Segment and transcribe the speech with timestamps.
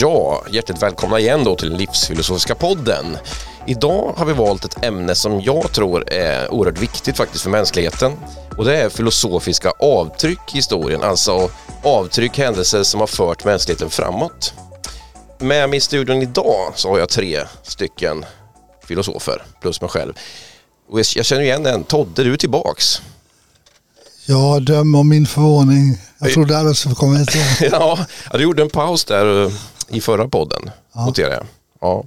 [0.00, 3.16] Ja, hjärtligt välkomna igen då till Livsfilosofiska podden.
[3.66, 8.12] Idag har vi valt ett ämne som jag tror är oerhört viktigt faktiskt för mänskligheten.
[8.56, 11.50] Och det är filosofiska avtryck i historien, alltså
[11.82, 14.52] avtryck, händelser som har fört mänskligheten framåt.
[15.38, 18.24] Med mig i studion idag så har jag tre stycken
[18.84, 20.12] filosofer plus mig själv.
[20.90, 21.84] Och jag känner igen en.
[21.84, 23.02] Todde, du är tillbaks.
[24.26, 25.98] Ja, döm om min förvåning.
[26.18, 27.72] Jag trodde aldrig skulle komma hit igen.
[27.72, 27.98] ja,
[28.32, 29.52] du gjorde en paus där
[29.88, 31.06] i förra podden, ja.
[31.06, 31.46] noterar jag.
[31.80, 32.04] Ja.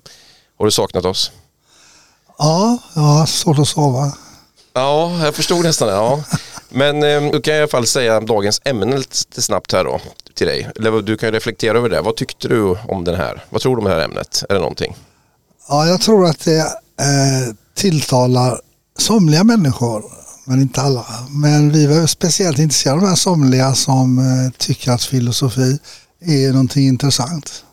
[0.58, 1.31] Har du saknat oss?
[2.38, 4.12] Ja, jag har svårt att sova.
[4.73, 5.94] Ja, jag förstod nästan det.
[5.94, 6.23] Ja.
[6.70, 9.99] Men eh, då kan jag i alla fall säga dagens ämne lite snabbt här då
[10.34, 10.70] till dig.
[10.75, 12.02] Eller du kan reflektera över det.
[12.02, 13.45] Vad tyckte du om den här?
[13.49, 14.44] Vad tror du om det här ämnet?
[14.50, 14.95] Är det någonting?
[15.70, 18.61] Ja, jag tror att det eh, tilltalar
[18.98, 20.03] somliga människor,
[20.45, 21.05] men inte alla.
[21.30, 25.80] Men vi var speciellt intresserade av de här somliga som eh, tycker att filosofi
[26.25, 27.63] är någonting intressant.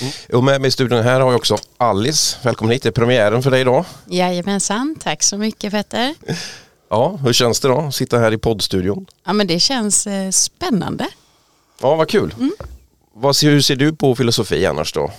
[0.00, 0.12] Mm.
[0.32, 2.36] Och med mig i studion här har jag också Alice.
[2.42, 3.84] Välkommen hit, det är premiären för dig idag.
[4.06, 6.14] Jajamensan, tack så mycket Petter.
[6.90, 9.06] Ja, hur känns det då att sitta här i poddstudion?
[9.24, 11.08] Ja men det känns eh, spännande.
[11.80, 12.34] Ja, vad kul.
[12.38, 12.52] Mm.
[13.14, 15.12] Vad, hur ser du på filosofi annars då?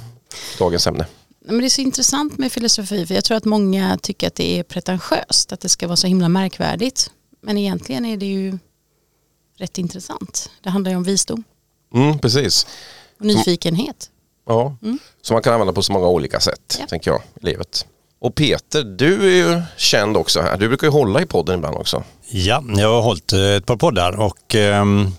[0.60, 1.06] Dagens ämne.
[1.46, 4.60] Men det är så intressant med filosofi för jag tror att många tycker att det
[4.60, 7.12] är pretentiöst, att det ska vara så himla märkvärdigt.
[7.42, 8.58] Men egentligen är det ju
[9.58, 10.50] rätt intressant.
[10.64, 11.44] Det handlar ju om visdom.
[11.94, 12.68] Mm, precis.
[13.20, 14.10] Och nyfikenhet.
[14.46, 15.00] Ja, mm.
[15.22, 16.86] som man kan använda på så många olika sätt, ja.
[16.88, 17.86] tänker jag, i livet.
[18.20, 20.58] Och Peter, du är ju känd också här.
[20.58, 22.04] Du brukar ju hålla i podden ibland också.
[22.30, 25.16] Ja, jag har hållit eh, ett par poddar och um,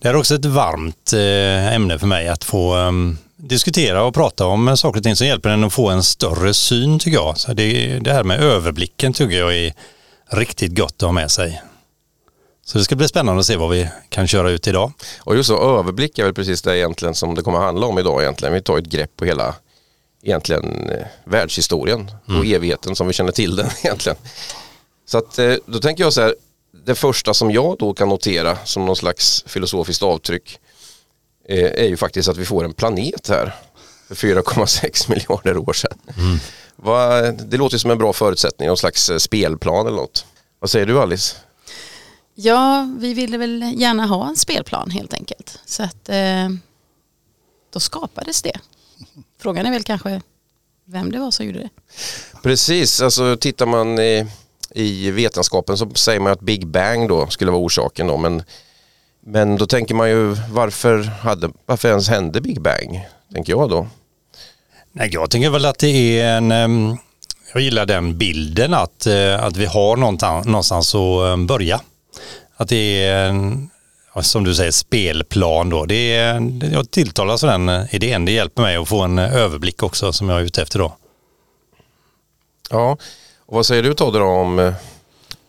[0.00, 4.46] det är också ett varmt uh, ämne för mig att få um, diskutera och prata
[4.46, 7.38] om saker och ting som hjälper en att få en större syn tycker jag.
[7.38, 9.72] Så det, det här med överblicken tycker jag är
[10.30, 11.62] riktigt gott att ha med sig.
[12.68, 14.92] Så det ska bli spännande att se vad vi kan köra ut idag.
[15.20, 17.98] Och just så, överblick är väl precis det egentligen som det kommer att handla om
[17.98, 18.54] idag egentligen.
[18.54, 19.54] Vi tar ett grepp på hela
[20.22, 22.40] egentligen eh, världshistorien mm.
[22.40, 24.18] och evigheten som vi känner till den egentligen.
[25.06, 26.34] Så att eh, då tänker jag så här,
[26.84, 30.58] det första som jag då kan notera som någon slags filosofiskt avtryck
[31.48, 33.54] eh, är ju faktiskt att vi får en planet här
[34.08, 35.98] för 4,6 miljarder år sedan.
[36.18, 36.38] Mm.
[36.76, 40.24] Va, det låter som en bra förutsättning, någon slags spelplan eller något.
[40.60, 41.36] Vad säger du Alice?
[42.40, 45.58] Ja, vi ville väl gärna ha en spelplan helt enkelt.
[45.64, 46.48] Så att eh,
[47.72, 48.60] då skapades det.
[49.40, 50.20] Frågan är väl kanske
[50.84, 51.68] vem det var som gjorde det.
[52.42, 54.26] Precis, alltså tittar man i,
[54.70, 58.16] i vetenskapen så säger man att Big Bang då skulle vara orsaken då.
[58.16, 58.42] Men,
[59.20, 63.08] men då tänker man ju varför, hade, varför ens hände Big Bang?
[63.32, 63.86] Tänker jag då.
[64.92, 66.98] Nej, jag tänker väl att det är en,
[67.52, 71.80] jag gillar den bilden att, eh, att vi har någonstans att börja.
[72.60, 73.70] Att det är en,
[74.22, 75.84] som du säger, spelplan då.
[75.84, 78.24] Det är, jag tilltalas av den idén.
[78.24, 80.96] Det hjälper mig att få en överblick också som jag är ute efter då.
[82.70, 82.96] Ja,
[83.46, 84.72] och vad säger du Todde om,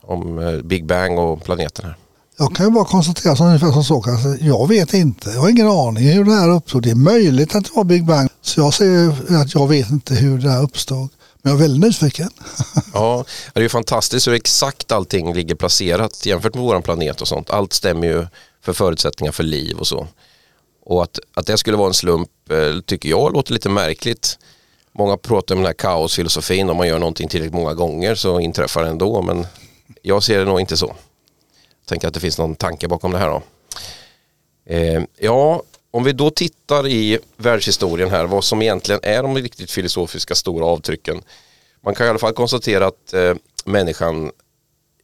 [0.01, 1.95] om eh, Big Bang och planeten här?
[2.37, 3.95] Jag kan ju bara konstatera som ungefär som så.
[3.95, 5.29] Alltså, jag vet inte.
[5.29, 6.83] Jag har ingen aning hur det här uppstod.
[6.83, 8.29] Det är möjligt att det var Big Bang.
[8.41, 9.09] Så jag säger
[9.41, 11.09] att jag vet inte hur det här uppstod.
[11.41, 12.29] Men jag är väldigt nyfiken.
[12.93, 17.27] ja, det är ju fantastiskt hur exakt allting ligger placerat jämfört med vår planet och
[17.27, 17.49] sånt.
[17.49, 18.27] Allt stämmer ju
[18.61, 20.07] för förutsättningar för liv och så.
[20.85, 24.39] Och att, att det skulle vara en slump eh, tycker jag låter lite märkligt.
[24.91, 28.83] Många pratar om den här kaosfilosofin, om man gör någonting tillräckligt många gånger så inträffar
[28.83, 29.21] det ändå.
[29.21, 29.47] Men
[30.01, 30.87] jag ser det nog inte så.
[30.87, 33.41] Jag tänker att det finns någon tanke bakom det här då.
[34.65, 39.71] Eh, ja, om vi då tittar i världshistorien här, vad som egentligen är de riktigt
[39.71, 41.21] filosofiska stora avtrycken.
[41.81, 43.33] Man kan i alla fall konstatera att eh,
[43.65, 44.31] människan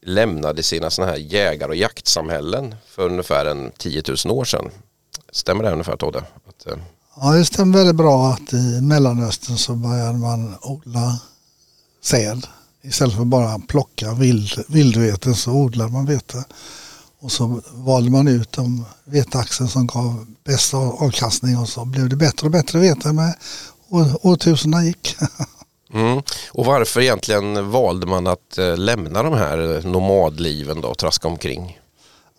[0.02, 4.70] lämnade sina sådana här jägar och jaktsamhällen för ungefär en 10 000 år sedan.
[5.32, 6.20] Stämmer det ungefär Todde?
[6.20, 6.78] Att, eh...
[7.22, 11.20] Ja det stämmer väldigt bra att i Mellanöstern så började man odla
[12.02, 12.48] säd.
[12.82, 16.44] Istället för bara plocka vild, vildvete så odlar man vete.
[17.26, 22.16] Och så valde man ut de veteaxeln som gav bäst avkastning och så blev det
[22.16, 23.36] bättre och bättre vete med
[24.22, 25.16] årtusendena gick.
[25.94, 26.22] Mm.
[26.52, 31.80] Och varför egentligen valde man att eh, lämna de här nomadliven då och traska omkring?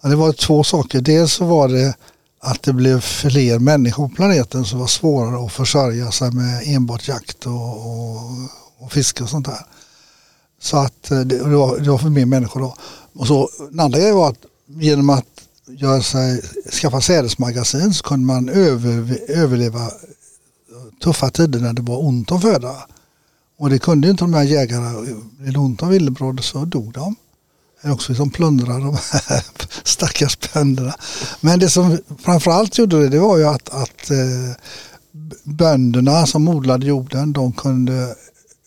[0.03, 1.01] Ja, det var två saker.
[1.01, 1.95] Dels så var det
[2.41, 7.09] att det blev fler människor på planeten som var svårare att försörja sig med enbart
[7.09, 8.31] jakt och, och,
[8.79, 9.67] och fiske och sånt där.
[10.61, 12.77] Så att eh, det, det, var, det var för mer människor då.
[13.15, 15.27] Och så, den andra grejen var att genom att
[15.67, 16.43] göra sig,
[16.73, 19.91] skaffa sädesmagasin så kunde man över, överleva
[21.03, 22.77] tuffa tider när det var ont om föda.
[23.59, 24.93] Och det kunde inte de här jägarna.
[25.39, 27.17] Blev det ont om villebråd så dog de.
[27.83, 29.45] Eller också som plundrade de här
[29.85, 30.95] stackars bönderna.
[31.41, 34.57] Men det som framförallt gjorde det, det var ju att, att eh,
[35.43, 38.15] bönderna som odlade jorden de kunde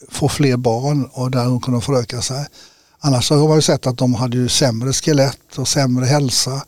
[0.10, 2.46] få fler barn och där kunde de föröka sig.
[3.02, 6.64] Annars så har man ju sett att de hade ju sämre skelett och sämre hälsa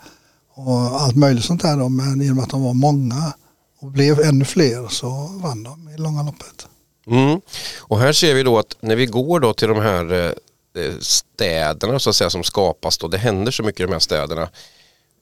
[0.54, 1.78] och allt möjligt sånt där.
[1.78, 1.89] Då.
[1.89, 3.33] Men genom att de var många
[3.81, 5.10] och blev ännu fler så
[5.44, 6.68] vann de i långa loppet.
[7.07, 7.42] Mm.
[7.80, 12.00] Och här ser vi då att när vi går då till de här eh, städerna
[12.00, 14.50] så att säga som skapas då, det händer så mycket i de här städerna.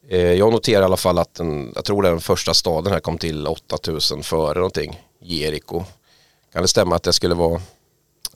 [0.09, 3.17] Eh, jag noterar i alla fall att den, jag tror den första staden här kom
[3.17, 5.83] till 8000 före någonting, Jeriko.
[6.53, 7.61] Kan det stämma att det skulle vara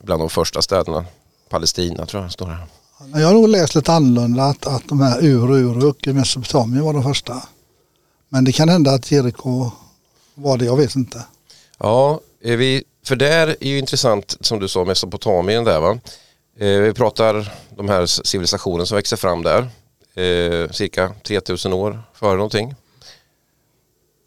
[0.01, 1.05] bland de första städerna?
[1.53, 2.65] Palestina tror jag står här.
[3.13, 6.85] Jag har nog läst lite annorlunda att, att de här Ur och Uruk i Mesopotamien
[6.85, 7.43] var de första.
[8.29, 9.71] Men det kan hända att Jeriko
[10.35, 11.23] var det, jag vet inte.
[11.77, 15.99] Ja, vi, för där är ju intressant som du sa Mesopotamien där va.
[16.59, 19.61] Eh, vi pratar de här civilisationen som växer fram där.
[20.15, 22.75] Eh, cirka 3000 år före någonting.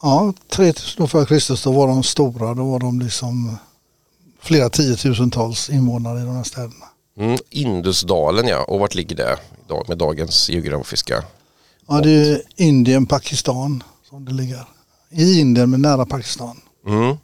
[0.02, 2.54] Ja, 3000 år före Kristus då var de stora.
[2.54, 3.58] Då var de liksom
[4.40, 6.86] flera tiotusentals invånare i de här städerna.
[7.18, 11.24] Mm, Indusdalen ja, och vart ligger det idag med dagens geografiska?
[11.88, 14.64] Ja, det är Indien, Pakistan som det ligger.
[15.10, 16.60] I Indien men nära Pakistan.
[16.86, 17.16] Mm.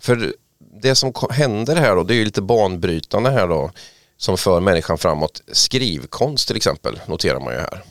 [0.00, 0.34] För
[0.82, 3.70] det som händer här då, det är ju lite banbrytande här då
[4.16, 5.42] som för människan framåt.
[5.52, 7.82] Skrivkonst till exempel noterar man ju här.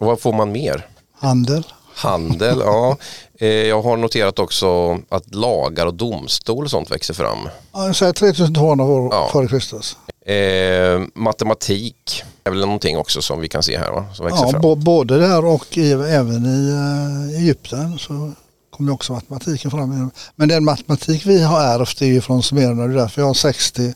[0.00, 0.86] Och vad får man mer?
[1.18, 1.66] Handel.
[1.94, 2.96] Handel, ja.
[3.42, 7.38] Eh, Jag har noterat också att lagar och domstol och sånt växer fram.
[7.72, 9.28] Ja, säger 3200 år Ja.
[9.32, 9.96] före Kristus.
[10.26, 14.06] Eh, matematik är väl någonting också som vi kan se här va?
[14.14, 14.84] Som växer Ja, fram.
[14.84, 18.32] både där och i, även i uh, Egypten så
[18.70, 20.10] kommer också matematiken fram.
[20.34, 22.86] Men den matematik vi har ärvt är ju från sumererna.
[22.86, 23.94] Det är därför jag har 60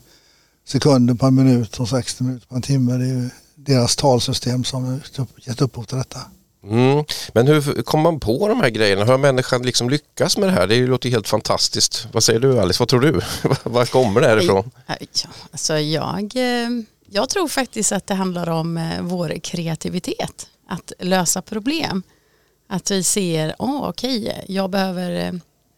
[0.67, 2.93] sekunder på en minut och 60 minuter på en timme.
[2.97, 4.99] Det är ju deras talsystem som har
[5.47, 6.19] gett upphov till detta.
[6.69, 7.05] Mm.
[7.33, 9.03] Men hur kom man på de här grejerna?
[9.03, 10.67] Hur har människan liksom lyckats med det här?
[10.67, 12.07] Det låter helt fantastiskt.
[12.11, 12.79] Vad säger du Alice?
[12.79, 13.21] Vad tror du?
[13.63, 14.71] Var kommer det här ifrån?
[14.87, 14.95] Ja,
[15.51, 16.69] alltså jag, eh,
[17.09, 20.47] jag tror faktiskt att det handlar om eh, vår kreativitet.
[20.67, 22.03] Att lösa problem.
[22.67, 25.33] Att vi ser, åh okej, jag behöver eh,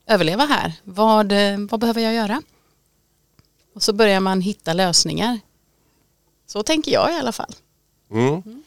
[0.07, 0.73] överleva här.
[0.83, 1.33] Vad,
[1.69, 2.41] vad behöver jag göra?
[3.75, 5.39] Och så börjar man hitta lösningar.
[6.47, 7.55] Så tänker jag i alla fall.
[8.11, 8.63] Mm.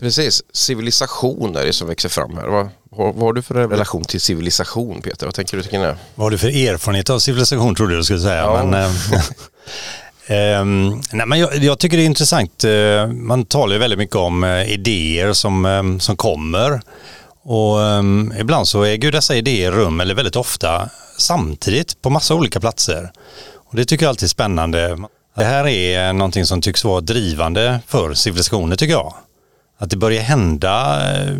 [0.00, 2.46] Precis, civilisation är som växer fram här.
[2.46, 5.26] Vad, vad, vad har du för relation till civilisation Peter?
[5.26, 5.96] Vad tänker du kring det?
[6.14, 8.36] Vad har du för erfarenhet av civilisation trodde du skulle säga.
[8.36, 8.64] Ja.
[8.66, 8.90] Men, eh,
[10.60, 12.64] ehm, nej, men jag, jag tycker det är intressant.
[12.64, 16.80] eh, Man talar ju väldigt mycket om eh, idéer som, eh, som kommer.
[17.42, 20.88] Och ehm, ibland så äger ju dessa idéer rum, eller väldigt ofta
[21.18, 23.12] samtidigt på massa olika platser.
[23.70, 24.98] Och det tycker jag alltid är spännande.
[25.36, 29.14] Det här är någonting som tycks vara drivande för civilisationer tycker jag.
[29.80, 31.36] Att det börjar hända eh,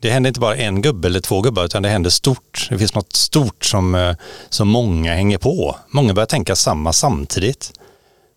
[0.00, 2.66] det händer inte bara en gubbe eller två gubbar utan det händer stort.
[2.70, 4.16] Det finns något stort som, eh,
[4.48, 5.76] som många hänger på.
[5.88, 7.72] Många börjar tänka samma samtidigt.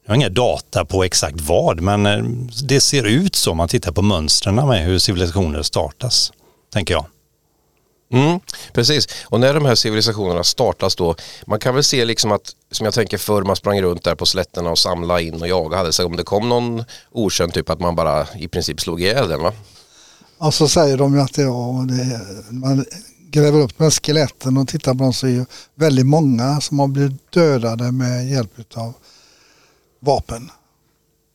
[0.05, 2.23] Jag har inga data på exakt vad men eh,
[2.63, 6.31] det ser ut så om man tittar på mönstren med hur civilisationer startas.
[6.73, 7.05] Tänker jag.
[8.11, 8.39] Mm,
[8.73, 11.15] precis, och när de här civilisationerna startas då,
[11.45, 14.25] man kan väl se liksom att, som jag tänker förr, man sprang runt där på
[14.25, 17.95] slätterna och samlade in och jagade, så om det kom någon okänd typ att man
[17.95, 19.53] bara i princip slog ihjäl den va?
[20.37, 22.85] Och så säger de ju att det, ja, det, man
[23.31, 26.79] gräver upp de här skeletten och tittar på dem så är ju väldigt många som
[26.79, 28.93] har blivit dödade med hjälp av
[29.99, 30.51] vapen.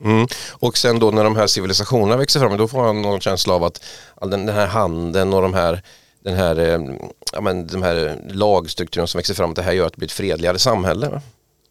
[0.04, 0.26] Mm.
[0.50, 3.64] Och sen då när de här civilisationerna växer fram, då får man någon känsla av
[3.64, 3.80] att
[4.14, 5.82] all den, den här handeln och de här,
[6.24, 6.80] den här, eh,
[7.32, 10.12] ja, men, de här lagstrukturerna som växer fram, det här gör att det blir ett
[10.12, 11.20] fredligare samhälle.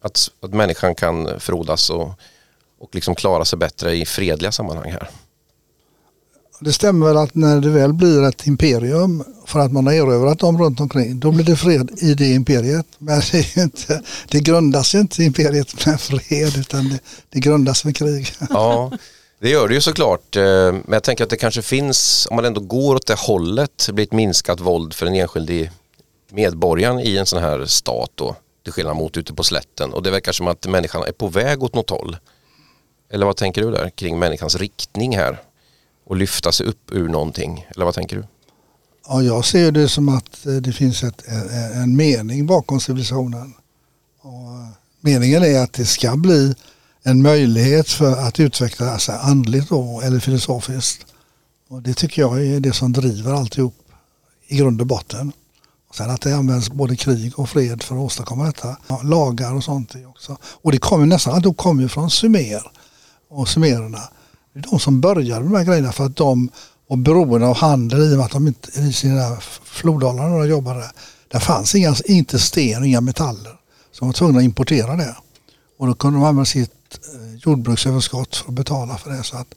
[0.00, 2.08] Att, att människan kan frodas och,
[2.80, 5.08] och liksom klara sig bättre i fredliga sammanhang här.
[6.60, 10.38] Det stämmer väl att när det väl blir ett imperium för att man har erövrat
[10.38, 12.86] dem runt omkring då blir det fred i det imperiet.
[12.98, 16.98] Men det, är inte, det grundas ju inte imperiet med fred utan det,
[17.30, 18.32] det grundas med krig.
[18.50, 18.92] Ja,
[19.44, 20.36] det gör det ju såklart.
[20.36, 23.88] Eh, men jag tänker att det kanske finns, om man ändå går åt det hållet,
[23.92, 25.70] blir ett minskat våld för den enskilde
[26.30, 29.92] medborgaren i en sån här stat då, till skillnad mot ute på slätten.
[29.92, 32.16] Och det verkar som att människan är på väg åt något håll.
[33.12, 35.42] Eller vad tänker du där kring människans riktning här?
[36.06, 37.66] Och lyfta sig upp ur någonting.
[37.74, 38.24] Eller vad tänker du?
[39.08, 43.54] Ja, jag ser det som att eh, det finns ett, eh, en, mening bakom civilisationen.
[44.20, 46.54] Och meningen är att det ska bli
[47.06, 51.06] en möjlighet för att utveckla sig andligt då, eller filosofiskt.
[51.68, 53.74] Och det tycker jag är det som driver alltihop
[54.46, 55.32] i grund och botten.
[55.88, 58.76] Och sen att det används både krig och fred för att åstadkomma detta.
[58.88, 60.36] Ja, lagar och sånt också.
[60.44, 62.62] Och det kommer nästan alltid kommer ju från Sumer
[63.30, 64.00] och sumererna.
[64.52, 66.50] Det är de som började med de här grejerna för att de
[66.88, 70.48] var beroende av handel i och med att de inte i sina floddalar när de
[70.48, 70.90] jobbade.
[71.28, 73.52] Det fanns inga, inte sten och inga metaller.
[73.92, 75.16] Så de var tvungna att importera det.
[75.78, 79.24] Och då kunde de använda sitt eh, jordbruksöverskott för att betala för det.
[79.24, 79.54] Så att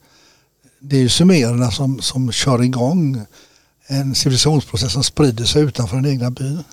[0.80, 3.26] det är ju sumererna som, som kör igång
[3.88, 6.64] en civilisationsprocess som sprider sig utanför den egna byn.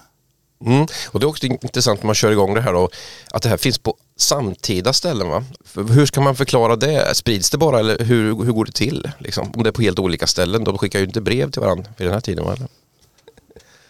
[0.67, 0.87] Mm.
[1.09, 2.91] Och det är också intressant när man kör igång det här och
[3.31, 5.29] att det här finns på samtida ställen.
[5.29, 5.45] Va?
[5.75, 7.17] Hur ska man förklara det?
[7.17, 9.11] Sprids det bara eller hur, hur går det till?
[9.19, 9.53] Liksom?
[9.57, 12.07] Om det är på helt olika ställen, de skickar ju inte brev till varandra vid
[12.07, 12.45] den här tiden.
[12.45, 12.69] Eller?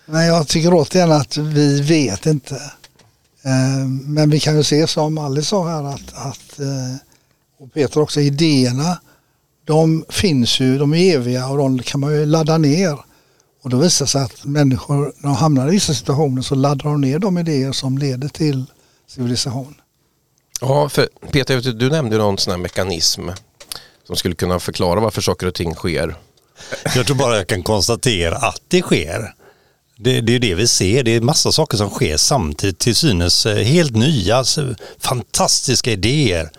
[0.07, 2.63] Nej, jag tycker återigen att vi vet inte.
[3.45, 6.97] Eh, men vi kan ju se som Alice sa här att, att eh,
[7.59, 8.99] och Peter också, idéerna
[9.65, 12.99] de finns ju, de är eviga och de kan man ju ladda ner.
[13.63, 16.85] Och då visar det sig att människor, när de hamnar i vissa situationer så laddar
[16.85, 18.65] de ner de idéer som leder till
[19.09, 19.75] civilisation.
[20.61, 23.29] Ja, för Peter, du nämnde någon sån här mekanism
[24.07, 26.17] som skulle kunna förklara varför saker och ting sker.
[26.95, 29.35] Jag tror bara jag kan konstatera att det sker.
[29.97, 31.03] Det, det är det vi ser.
[31.03, 34.45] Det är massa saker som sker samtidigt till synes eh, helt nya,
[34.99, 36.51] fantastiska idéer.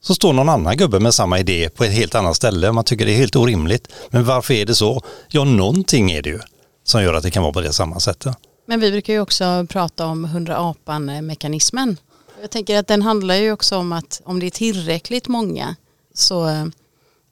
[0.00, 2.72] Så står någon annan gubbe med samma idé på ett helt annat ställe.
[2.72, 3.88] Man tycker det är helt orimligt.
[4.10, 5.02] Men varför är det så?
[5.28, 6.40] Ja, någonting är det ju
[6.84, 8.36] som gör att det kan vara på det samma sättet.
[8.66, 11.96] Men vi brukar ju också prata om hundra apan-mekanismen.
[12.40, 15.76] Jag tänker att den handlar ju också om att om det är tillräckligt många
[16.14, 16.70] så,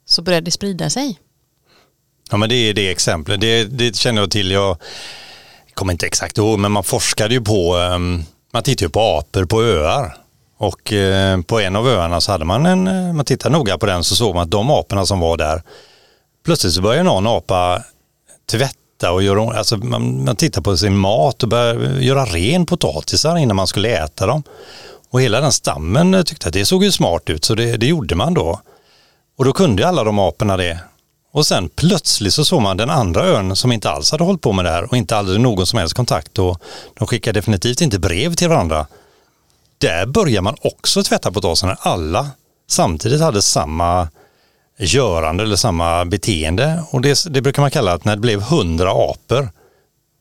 [0.05, 1.19] så börjar det sprida sig.
[2.31, 3.41] Ja men det är det exemplet.
[3.41, 4.51] Det, det känner jag till.
[4.51, 4.77] Jag
[5.77, 9.45] kommer inte exakt ihåg men man forskade ju på, ehm, man tittade ju på apor
[9.45, 10.17] på öar.
[10.57, 13.85] Och eh, på en av öarna så hade man en, eh, man tittade noga på
[13.85, 15.61] den så såg man att de aporna som var där,
[16.45, 17.83] plötsligt så började någon apa
[18.51, 23.37] tvätta och göra, alltså man, man tittar på sin mat och började göra ren potatisar
[23.37, 24.43] innan man skulle äta dem.
[25.09, 27.87] Och hela den stammen eh, tyckte att det såg ju smart ut så det, det
[27.87, 28.61] gjorde man då.
[29.37, 30.79] Och då kunde alla de aporna det.
[31.37, 34.53] Och sen plötsligt så såg man den andra ön som inte alls hade hållit på
[34.53, 36.61] med det här och inte hade någon som helst kontakt och
[36.93, 38.87] de skickade definitivt inte brev till varandra.
[39.77, 41.77] Där börjar man också tvätta potatisarna.
[41.79, 42.29] Alla
[42.69, 44.09] samtidigt hade samma
[44.77, 48.91] görande eller samma beteende och det, det brukar man kalla att när det blev hundra
[48.91, 49.49] apor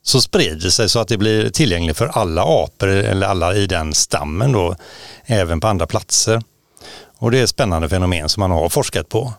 [0.02, 3.66] så sprider det sig så att det blir tillgängligt för alla apor eller alla i
[3.66, 4.76] den stammen då,
[5.26, 6.42] även på andra platser.
[7.18, 9.32] Och det är ett spännande fenomen som man har forskat på.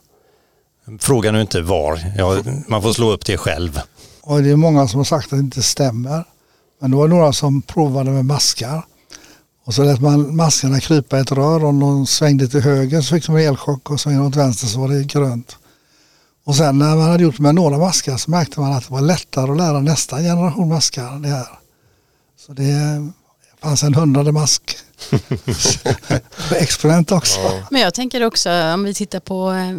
[1.00, 3.82] Fråga nu inte var, ja, man får slå upp det själv.
[4.22, 6.24] Och det är många som har sagt att det inte stämmer.
[6.82, 8.86] Men det var några som provade med maskar.
[9.66, 13.02] Och så lät man maskarna krypa i ett rör och om de svängde till höger
[13.02, 15.58] så fick de elchock och svängde åt vänster så var det grönt.
[16.46, 19.02] Och sen när man hade gjort med några maskar så märkte man att det var
[19.02, 21.48] lättare att lära nästa generation maskar det här.
[22.40, 23.12] Så det
[23.62, 24.78] fanns en hundrade mask.
[26.52, 27.40] Experiment också.
[27.40, 27.68] Ja.
[27.72, 29.78] Men jag tänker också om vi tittar på eh,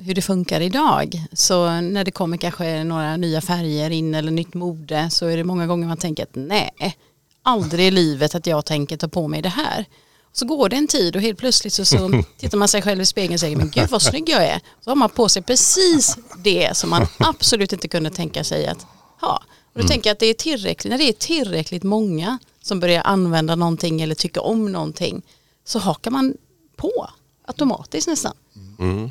[0.00, 1.24] hur det funkar idag.
[1.32, 5.44] Så när det kommer kanske några nya färger in eller nytt mode så är det
[5.44, 6.96] många gånger man tänker att nej,
[7.42, 9.84] aldrig i livet att jag tänker ta på mig det här.
[10.32, 13.06] Så går det en tid och helt plötsligt så, så tittar man sig själv i
[13.06, 14.60] spegeln och säger men gud vad snygg jag är.
[14.80, 18.86] Så har man på sig precis det som man absolut inte kunde tänka sig att
[19.20, 19.42] ha.
[19.72, 19.88] Och då mm.
[19.88, 24.00] tänker jag att det är tillräckligt, när det är tillräckligt många som börjar använda någonting
[24.00, 25.22] eller tycka om någonting
[25.64, 26.34] så hakar man
[26.76, 27.08] på
[27.46, 28.32] automatiskt nästan.
[28.78, 29.10] Mm.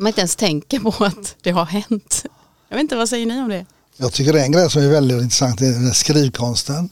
[0.00, 2.24] Man inte ens tänker på att det har hänt.
[2.68, 3.66] Jag vet inte, vad säger ni om det?
[3.96, 6.88] Jag tycker det är en grej som är väldigt intressant, det är skrivkonsten.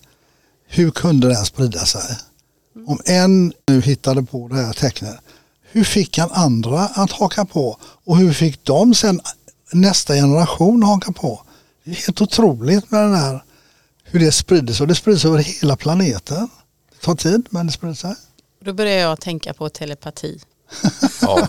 [0.66, 2.16] Hur kunde den sprida sig?
[2.86, 5.16] Om en nu hittade på det här tecknet,
[5.62, 7.78] hur fick han andra att haka på?
[7.82, 9.20] Och hur fick de sen
[9.72, 11.42] nästa generation haka på?
[11.84, 13.44] Det är helt otroligt med den här,
[14.04, 14.84] hur det sprider sig.
[14.84, 16.48] Och det sprider sig över hela planeten.
[16.90, 18.14] Det tar tid men det sprider sig.
[18.64, 20.40] Då börjar jag tänka på telepati.
[21.20, 21.48] Ja.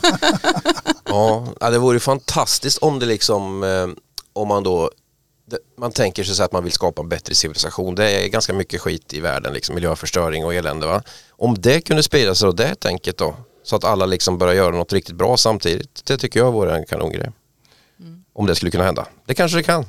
[1.59, 3.87] ja, det vore fantastiskt om det liksom, eh,
[4.33, 4.91] om man då
[5.77, 7.95] man tänker sig att man vill skapa en bättre civilisation.
[7.95, 10.87] Det är ganska mycket skit i världen, liksom, miljöförstöring och elände.
[10.87, 11.03] Va?
[11.29, 14.75] Om det kunde sprida sig då, det tänket då, så att alla liksom börjar göra
[14.75, 16.01] något riktigt bra samtidigt.
[16.05, 17.31] Det tycker jag vore en kanongrej.
[17.99, 18.23] Mm.
[18.33, 19.07] Om det skulle kunna hända.
[19.25, 19.85] Det kanske det kan.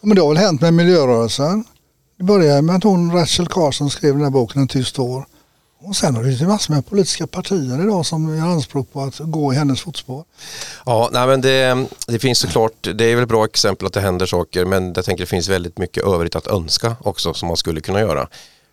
[0.00, 1.64] Men det har väl hänt med miljörörelsen.
[2.18, 5.26] Det började med att hon Rachel Carson skrev den här boken En tyst år.
[5.86, 9.18] Och sen har det ju massor med politiska partier idag som gör anspråk på att
[9.18, 10.24] gå i hennes fotspår.
[10.86, 14.26] Ja, nej men det, det finns såklart, det är väl bra exempel att det händer
[14.26, 17.80] saker men jag tänker det finns väldigt mycket övrigt att önska också som man skulle
[17.80, 18.28] kunna göra.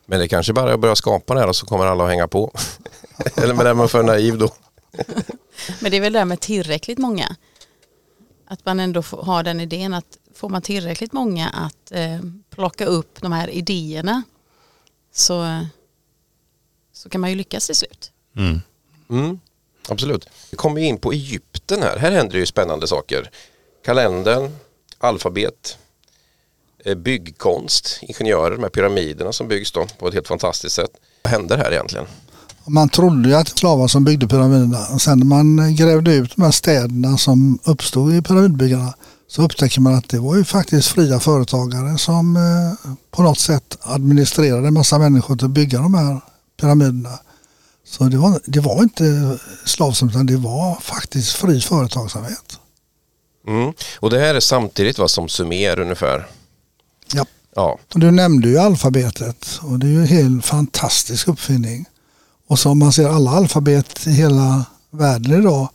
[0.06, 2.10] Men det kanske bara är att börja skapa det här och så kommer alla att
[2.10, 2.52] hänga på.
[3.36, 4.50] Eller men är man för naiv då?
[5.80, 7.36] men det är väl det här med tillräckligt många.
[8.48, 12.20] Att man ändå har den idén att får man tillräckligt många att eh,
[12.56, 14.24] plocka upp de här idéerna
[15.14, 15.66] så
[17.04, 18.12] så kan man ju lyckas till slut.
[18.38, 18.62] Mm.
[19.10, 19.40] Mm,
[19.90, 20.30] absolut.
[20.52, 21.98] Vi kommer in på Egypten här.
[21.98, 23.30] Här händer ju spännande saker.
[23.86, 24.52] Kalendern,
[24.98, 25.78] alfabet,
[26.86, 30.92] eh, byggkonst, ingenjörer, de här pyramiderna som byggs då på ett helt fantastiskt sätt.
[31.24, 32.06] Vad händer här egentligen?
[32.68, 34.88] Man trodde ju att det var slavar som byggde pyramiderna.
[34.94, 38.94] Och sen när man grävde ut de här städerna som uppstod i pyramidbyggarna
[39.28, 43.78] så upptäcker man att det var ju faktiskt fria företagare som eh, på något sätt
[43.82, 46.22] administrerade en massa människor till att bygga de här
[46.64, 47.20] pyramiderna.
[47.86, 52.60] Så det var, det var inte slavsam utan det var faktiskt fri företagsamhet.
[53.48, 53.74] Mm.
[54.00, 56.28] Och det här är samtidigt vad som Sumer ungefär.
[57.14, 57.26] Ja.
[57.56, 61.86] Ja, Och du nämnde ju alfabetet och det är ju en helt fantastisk uppfinning.
[62.48, 65.70] Och så om man ser alla alfabet i hela världen idag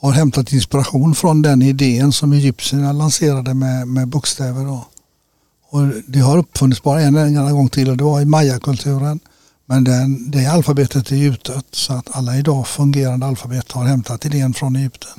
[0.00, 4.64] har hämtat inspiration från den idén som egyptierna lanserade med, med bokstäver.
[4.64, 4.86] Då.
[5.70, 9.20] Och det har uppfunnits bara en enda gång till och det var i mayakulturen.
[9.72, 14.54] Men den, det alfabetet är utdött så att alla idag fungerande alfabet har hämtat idén
[14.54, 15.10] från Egypten.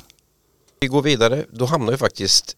[0.80, 1.44] vi går vidare.
[1.52, 2.56] Då hamnar vi faktiskt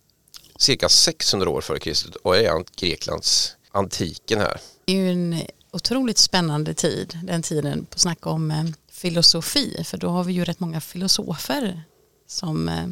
[0.59, 4.61] cirka 600 år före Kristus och är Greklands antiken här.
[4.85, 9.85] Det är ju en otroligt spännande tid, den tiden på att snacka om eh, filosofi,
[9.85, 11.83] för då har vi ju rätt många filosofer
[12.27, 12.87] som eh,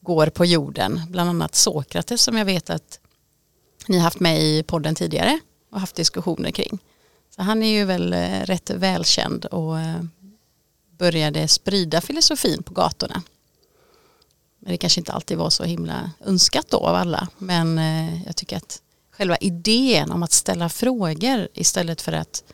[0.00, 3.00] går på jorden, bland annat Sokrates som jag vet att
[3.86, 5.40] ni har haft med i podden tidigare
[5.72, 6.78] och haft diskussioner kring.
[7.38, 10.02] Så han är ju väl eh, rätt välkänd och eh,
[10.98, 13.22] började sprida filosofin på gatorna.
[14.58, 18.36] Men det kanske inte alltid var så himla önskat då av alla, men eh, jag
[18.36, 22.44] tycker att själva idén om att ställa frågor istället för att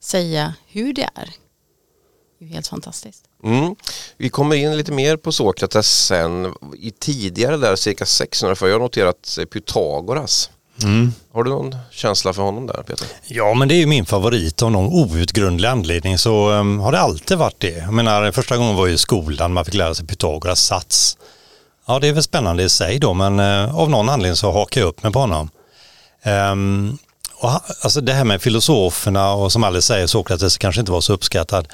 [0.00, 1.30] säga hur det är.
[2.38, 3.24] är helt fantastiskt.
[3.44, 3.76] Mm.
[4.16, 6.54] Vi kommer in lite mer på Sokrates sen.
[6.78, 10.50] I tidigare där cirka 600 för jag har noterat Pythagoras.
[10.82, 11.12] Mm.
[11.32, 13.06] Har du någon känsla för honom där Peter?
[13.26, 17.00] Ja, men det är ju min favorit av någon outgrundlig anledning så um, har det
[17.00, 17.76] alltid varit det.
[17.76, 21.16] Jag menar, första gången var ju i skolan man fick lära sig Pythagoras sats.
[21.86, 24.80] Ja, det är väl spännande i sig då, men uh, av någon anledning så hakar
[24.80, 25.50] jag upp mig på honom.
[26.52, 26.98] Um,
[27.34, 27.50] och,
[27.82, 31.68] alltså det här med filosoferna och som Alice säger, Sokrates kanske inte var så uppskattad.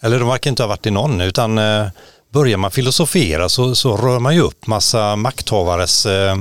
[0.00, 1.88] Eller de verkar inte ha varit i någon, utan uh,
[2.32, 6.36] börjar man filosofera så, så rör man ju upp massa makthavares eh,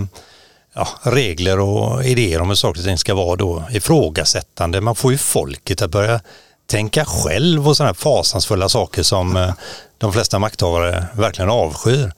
[0.76, 4.82] ja, regler och idéer om hur saker och ting ska vara då ifrågasättande.
[4.82, 6.22] Man får ju folket att börja
[6.68, 9.54] tänka själv och sådana här fasansfulla saker som eh,
[9.98, 12.12] de flesta makthavare verkligen avskyr.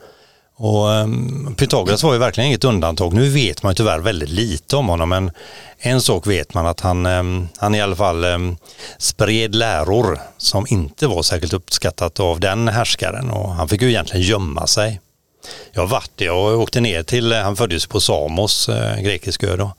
[0.55, 3.13] Och um, Pythagoras var ju verkligen inget undantag.
[3.13, 5.31] Nu vet man ju tyvärr väldigt lite om honom men
[5.77, 8.57] en sak vet man att han, um, han i alla fall um,
[8.97, 14.25] spred läror som inte var särskilt uppskattat av den härskaren och han fick ju egentligen
[14.25, 14.99] gömma sig.
[15.71, 19.56] Jag har varit det och åkte ner till, han föddes på Samos, eh, grekisk ö
[19.56, 19.75] då.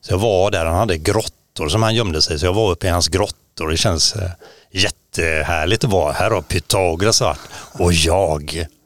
[0.00, 2.86] Så jag var där, han hade grottor som han gömde sig, så jag var uppe
[2.86, 3.68] i hans grottor.
[3.68, 4.30] Det känns eh,
[4.72, 7.38] jättehärligt att vara här och Pythagoras varit
[7.72, 8.66] och jag.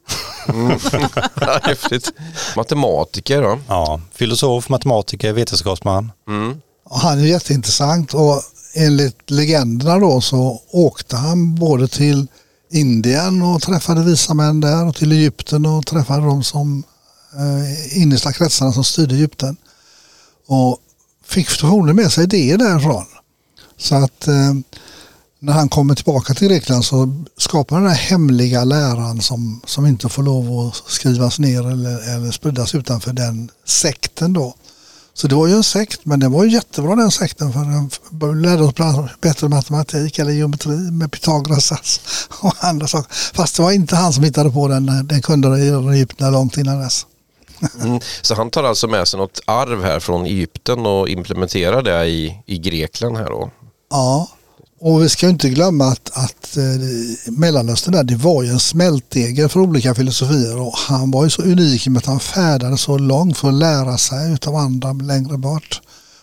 [1.41, 2.13] Ja, Häftigt.
[2.57, 3.59] Matematiker då?
[3.69, 6.13] Ja, filosof, matematiker, vetenskapsman.
[6.29, 6.61] Mm.
[6.91, 8.43] Han är jätteintressant och
[8.75, 12.27] enligt legenderna då så åkte han både till
[12.73, 16.83] Indien och träffade visa män där och till Egypten och träffade de som
[17.33, 19.57] eh, innersta kretsarna som styrde Egypten.
[20.47, 20.79] Och
[21.25, 23.07] fick förmodligen med sig idéer därifrån.
[23.77, 24.55] Så att eh,
[25.39, 29.87] när han kommer tillbaka till Grekland så skapar han den här hemliga läran som, som
[29.87, 34.55] inte får lov att skrivas ner eller, eller spridas utanför den sekten då.
[35.15, 38.43] Så det var ju en sekt, men den var ju jättebra den sekten för den
[38.43, 42.01] lärde oss bland bättre matematik eller geometri med Pythagoras sats
[42.41, 43.15] och andra saker.
[43.35, 45.49] Fast det var inte han som hittade på den, den kunde
[45.95, 47.07] Egypten långt innan dess.
[47.83, 48.01] Mm.
[48.23, 52.43] Så han tar alltså med sig något arv här från Egypten och implementerar det i,
[52.47, 53.51] i Grekland här då?
[53.91, 54.29] Ja,
[54.85, 59.49] och vi ska inte glömma att, att eh, Mellanöstern där, det var ju en smältdegel
[59.49, 63.39] för olika filosofier och han var ju så unik med att han färdades så långt
[63.39, 65.81] för att lära sig utav andra längre bort.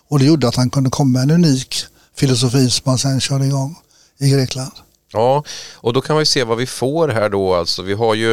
[0.07, 1.75] Och det gjorde att han kunde komma med en unik
[2.15, 3.75] filosofi som han sen körde igång
[4.19, 4.71] i Grekland.
[5.13, 5.43] Ja,
[5.73, 7.55] och då kan vi se vad vi får här då.
[7.55, 8.31] Alltså vi har ju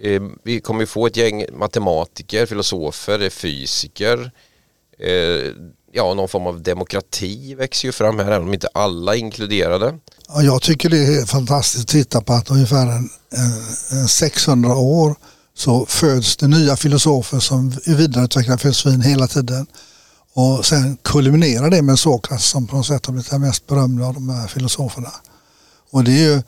[0.00, 4.30] eh, vi kommer ju få ett gäng matematiker, filosofer, fysiker.
[4.98, 5.52] Eh,
[5.96, 9.98] ja, någon form av demokrati växer ju fram här, även om inte alla är inkluderade.
[10.28, 14.76] Ja, jag tycker det är fantastiskt att titta på att ungefär en, en, en 600
[14.76, 15.16] år
[15.56, 19.66] så föds det nya filosofer som vidareutvecklar filosofin hela tiden.
[20.34, 24.06] Och sen kulminerar det med Sokrates som på något sätt har blivit den mest berömda
[24.06, 25.10] av de här filosoferna.
[25.90, 26.42] Och det är ju,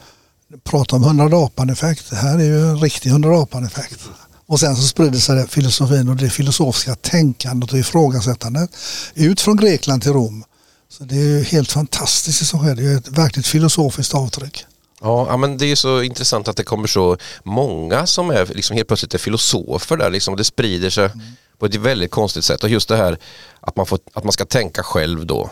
[0.65, 4.01] prata om hundradapan-effekt, det här är ju en riktig hundradapan-effekt.
[4.49, 8.71] Och sen så sprider sig filosofin och det filosofiska tänkandet och ifrågasättandet
[9.15, 10.45] ut från Grekland till Rom.
[10.89, 12.75] Så det är ju helt fantastiskt det som sker.
[12.75, 14.65] Det är ett verkligt filosofiskt avtryck.
[15.01, 18.77] Ja, ja, men det är så intressant att det kommer så många som är liksom
[18.77, 20.11] helt plötsligt är filosofer där.
[20.11, 20.37] Liksom.
[20.37, 21.11] Det sprider sig
[21.59, 22.63] på ett väldigt konstigt sätt.
[22.63, 23.19] Och just det här
[23.61, 25.51] att man, får, att man ska tänka själv då.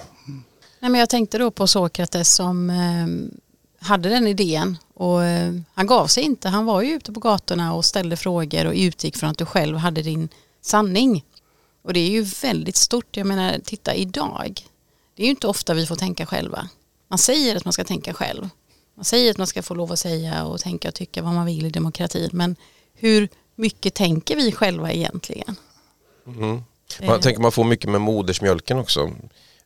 [0.81, 3.07] Nej, men jag tänkte då på Sokrates som eh,
[3.81, 6.49] hade den idén och eh, han gav sig inte.
[6.49, 9.77] Han var ju ute på gatorna och ställde frågor och utgick från att du själv
[9.77, 10.29] hade din
[10.61, 11.25] sanning.
[11.83, 13.17] Och det är ju väldigt stort.
[13.17, 14.61] Jag menar, titta idag.
[15.15, 16.69] Det är ju inte ofta vi får tänka själva.
[17.09, 18.49] Man säger att man ska tänka själv.
[18.95, 21.47] Man säger att man ska få lov att säga och tänka och tycka vad man
[21.47, 22.31] vill i demokratin.
[22.33, 22.57] Men
[22.95, 25.57] hur mycket tänker vi själva egentligen?
[26.27, 26.63] Mm.
[27.07, 29.11] Man tänker man får mycket med modersmjölken också.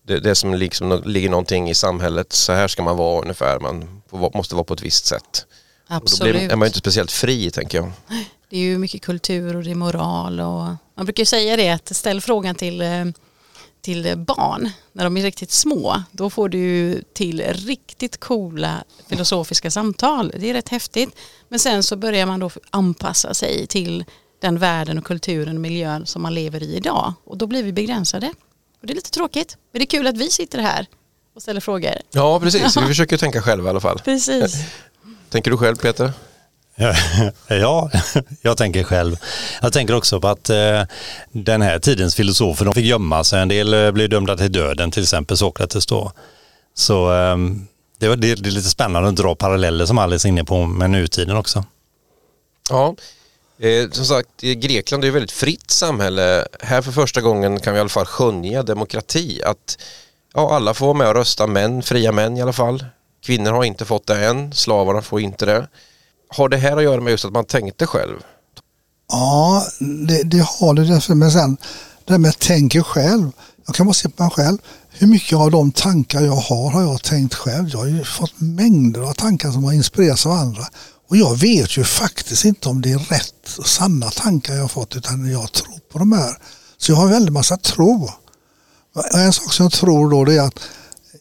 [0.02, 4.02] Det, det som liksom ligger någonting i samhället, så här ska man vara ungefär, man
[4.34, 5.46] måste vara på ett visst sätt.
[5.86, 6.20] Absolut.
[6.20, 7.92] Och då blir, är man inte speciellt fri tänker jag.
[8.50, 11.96] Det är ju mycket kultur och det är moral och man brukar säga det att
[11.96, 13.04] ställ frågan till eh,
[13.80, 20.32] till barn när de är riktigt små då får du till riktigt coola filosofiska samtal.
[20.38, 21.16] Det är rätt häftigt.
[21.48, 24.04] Men sen så börjar man då anpassa sig till
[24.40, 27.72] den världen och kulturen och miljön som man lever i idag och då blir vi
[27.72, 28.32] begränsade.
[28.80, 30.86] Och det är lite tråkigt men det är kul att vi sitter här
[31.36, 31.94] och ställer frågor.
[32.10, 33.98] Ja precis, vi försöker tänka själva i alla fall.
[34.04, 34.56] Precis.
[35.30, 36.12] Tänker du själv Peter?
[37.48, 37.90] Ja,
[38.42, 39.16] jag tänker själv.
[39.62, 40.82] Jag tänker också på att eh,
[41.32, 43.42] den här tidens filosofer de fick gömma sig.
[43.42, 46.12] En del eh, blev dömda till döden, till exempel Sokrates då.
[46.74, 47.36] Så eh,
[47.98, 50.66] det, var, det, det är lite spännande att dra paralleller som Alice är inne på
[50.66, 51.64] med nutiden också.
[52.70, 52.94] Ja,
[53.60, 56.46] eh, som sagt Grekland är ett väldigt fritt samhälle.
[56.60, 59.42] Här för första gången kan vi i alla fall skönja demokrati.
[59.42, 59.78] Att
[60.34, 62.84] ja, alla får vara med och rösta, män, fria män i alla fall.
[63.22, 65.68] Kvinnor har inte fått det än, slavarna får inte det.
[66.28, 68.16] Har det här att göra med just att man tänkte själv?
[69.08, 69.66] Ja,
[70.08, 71.14] det, det har det därför.
[71.14, 71.56] Men sen
[72.04, 73.32] det här med tänker själv.
[73.66, 74.58] Jag kan bara se på mig själv.
[74.90, 77.68] Hur mycket av de tankar jag har har jag tänkt själv?
[77.68, 80.62] Jag har ju fått mängder av tankar som har inspirerats av andra.
[81.10, 84.68] Och jag vet ju faktiskt inte om det är rätt och sanna tankar jag har
[84.68, 86.36] fått utan jag tror på de här.
[86.78, 88.10] Så jag har en väldigt massa tro.
[89.14, 90.60] En sak som jag tror då det är att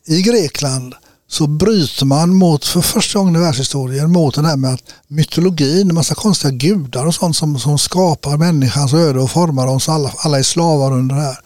[0.06, 0.96] i Grekland
[1.30, 5.90] så bryter man mot, för första gången i världshistorien, mot det här med att mytologin,
[5.90, 10.14] en massa konstiga gudar och sånt som, som skapar människans öde och formar oss alla,
[10.18, 11.40] alla är slavar under det här.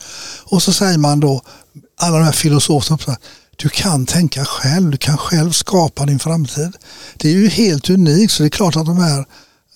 [0.43, 1.41] Och så säger man då,
[1.97, 3.17] alla de här filosoferna,
[3.55, 6.71] du kan tänka själv, du kan själv skapa din framtid.
[7.17, 9.19] Det är ju helt unikt så det är klart att de här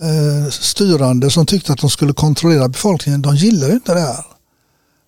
[0.02, 4.26] eh, styrande som tyckte att de skulle kontrollera befolkningen, de gillar inte det här.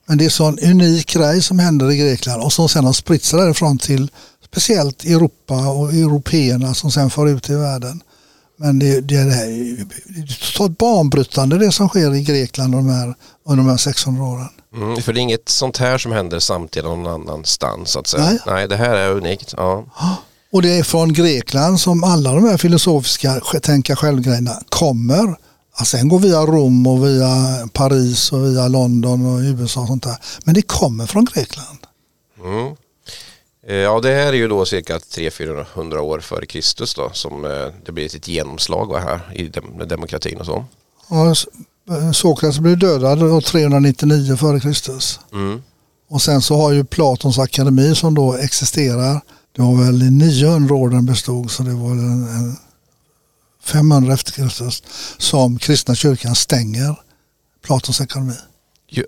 [0.07, 2.93] Men det är så en unik grej som händer i Grekland och som sen har
[2.93, 4.11] spritt sig därifrån till
[4.45, 8.01] speciellt Europa och européerna som sen far ut i världen.
[8.57, 13.63] Men det, det, det är totalt banbrytande det som sker i Grekland de här, under
[13.63, 14.49] de här 600 åren.
[14.75, 17.91] Mm, för det är inget sånt här som händer samtidigt någon annanstans.
[17.91, 18.23] Så att säga.
[18.23, 18.39] Nej.
[18.45, 19.53] Nej, det här är unikt.
[19.57, 19.85] Ja.
[20.51, 25.35] Och det är från Grekland som alla de här filosofiska tänka själv-grejerna kommer.
[25.71, 30.03] Alltså sen går via Rom och via Paris och via London och USA och sånt
[30.03, 30.17] där.
[30.43, 31.77] Men det kommer från Grekland.
[32.43, 32.75] Mm.
[33.67, 37.67] Eh, ja, det här är ju då cirka 300-400 år före Kristus då som eh,
[37.85, 39.47] det blir ett genomslag här i
[39.85, 40.65] demokratin och så.
[41.09, 41.35] Ja,
[42.13, 45.19] Sokrates blev dödad 399 före Kristus.
[45.33, 45.61] Mm.
[46.09, 49.21] Och sen så har ju Platons akademi som då existerar.
[49.55, 52.57] Det var väl i 900 år den bestod så det var en, en
[53.63, 54.83] 500 efter Kristus
[55.17, 56.95] som kristna kyrkan stänger
[57.65, 58.33] Platons akademi.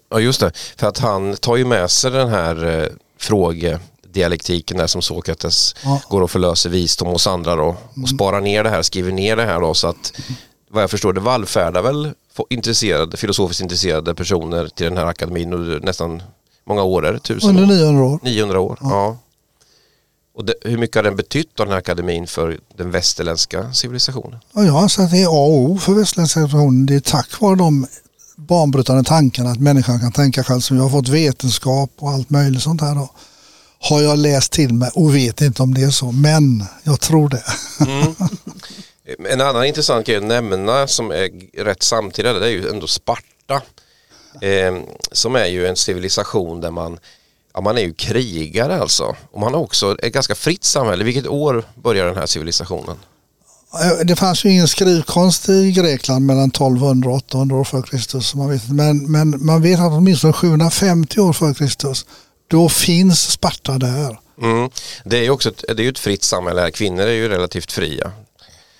[0.09, 2.87] Ja just det, för att han tar ju med sig den här eh,
[3.19, 3.79] fråge
[4.13, 6.01] dialektiken där som Sokrates ja.
[6.09, 8.07] går och förlöser visdom hos andra då och mm.
[8.07, 10.13] sparar ner det här, skriver ner det här då så att
[10.69, 12.13] vad jag förstår det vallfärdar väl
[12.49, 16.23] intresserade, filosofiskt intresserade personer till den här akademin under nästan
[16.65, 17.19] många år, är det?
[17.19, 18.19] Tusen Under 900 år.
[18.23, 18.89] 900 år, ja.
[18.89, 19.17] ja.
[20.35, 24.39] Och det, hur mycket har den betytt av den här akademin för den västerländska civilisationen?
[24.53, 26.85] Ja, jag anser att det är A och O för västerländska civilisationen.
[26.85, 27.87] Det är tack vare de
[28.35, 32.61] banbrytande tankarna att människan kan tänka själv som jag har fått vetenskap och allt möjligt
[32.61, 33.09] sånt här då
[33.79, 37.29] har jag läst till mig och vet inte om det är så, men jag tror
[37.29, 37.43] det.
[37.79, 38.15] Mm.
[39.29, 41.29] En annan intressant grej att nämna som är
[41.63, 43.61] rätt samtida det är ju ändå Sparta.
[44.41, 44.77] Eh,
[45.11, 46.99] som är ju en civilisation där man,
[47.53, 49.15] ja, man är ju krigare alltså.
[49.31, 51.03] Och man har också ett ganska fritt samhälle.
[51.03, 52.97] Vilket år börjar den här civilisationen?
[54.03, 58.35] Det fanns ju ingen skrivkonst i Grekland mellan 1200 och 800 år före Kristus.
[58.35, 58.69] Man vet.
[58.69, 62.05] Men, men man vet att åtminstone 750 år före Kristus
[62.47, 64.19] då finns Sparta där.
[64.41, 64.69] Mm.
[65.05, 66.69] Det är ju också ett, det är ett fritt samhälle här.
[66.69, 68.11] Kvinnor är ju relativt fria.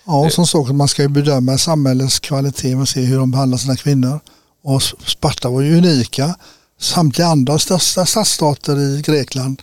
[0.06, 3.58] Ja, och som så man ska ju bedöma samhällets kvalitet och se hur de behandlar
[3.58, 4.20] sina kvinnor.
[4.64, 6.36] Och Sparta var ju unika.
[6.80, 9.62] Samtliga andra största stadsstater i Grekland